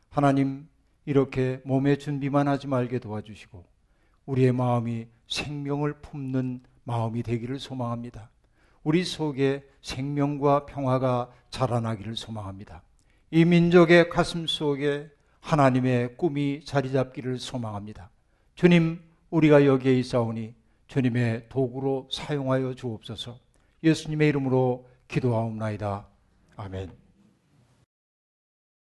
하나님, 0.08 0.68
이렇게 1.04 1.60
몸의 1.64 1.98
준비만 1.98 2.48
하지 2.48 2.68
말게 2.68 2.98
도와주시고 2.98 3.64
우리의 4.26 4.52
마음이 4.52 5.08
생명을 5.28 5.94
품는 6.00 6.62
마음이 6.84 7.22
되기를 7.22 7.58
소망합니다. 7.58 8.30
우리 8.84 9.04
속에 9.04 9.64
생명과 9.82 10.66
평화가 10.66 11.30
자라나기를 11.50 12.16
소망합니다. 12.16 12.82
이 13.30 13.44
민족의 13.44 14.08
가슴 14.08 14.46
속에 14.46 15.08
하나님의 15.42 16.16
꿈이 16.16 16.64
자리 16.64 16.90
잡기를 16.90 17.38
소망합니다. 17.38 18.10
주님, 18.54 19.00
우리가 19.30 19.66
여기에 19.66 19.98
있사오니 19.98 20.54
주님의 20.86 21.48
도구로 21.48 22.08
사용하여 22.10 22.74
주옵소서. 22.74 23.38
예수님의 23.82 24.28
이름으로 24.28 24.88
기도하옵나이다. 25.08 26.06
아멘. 26.56 27.01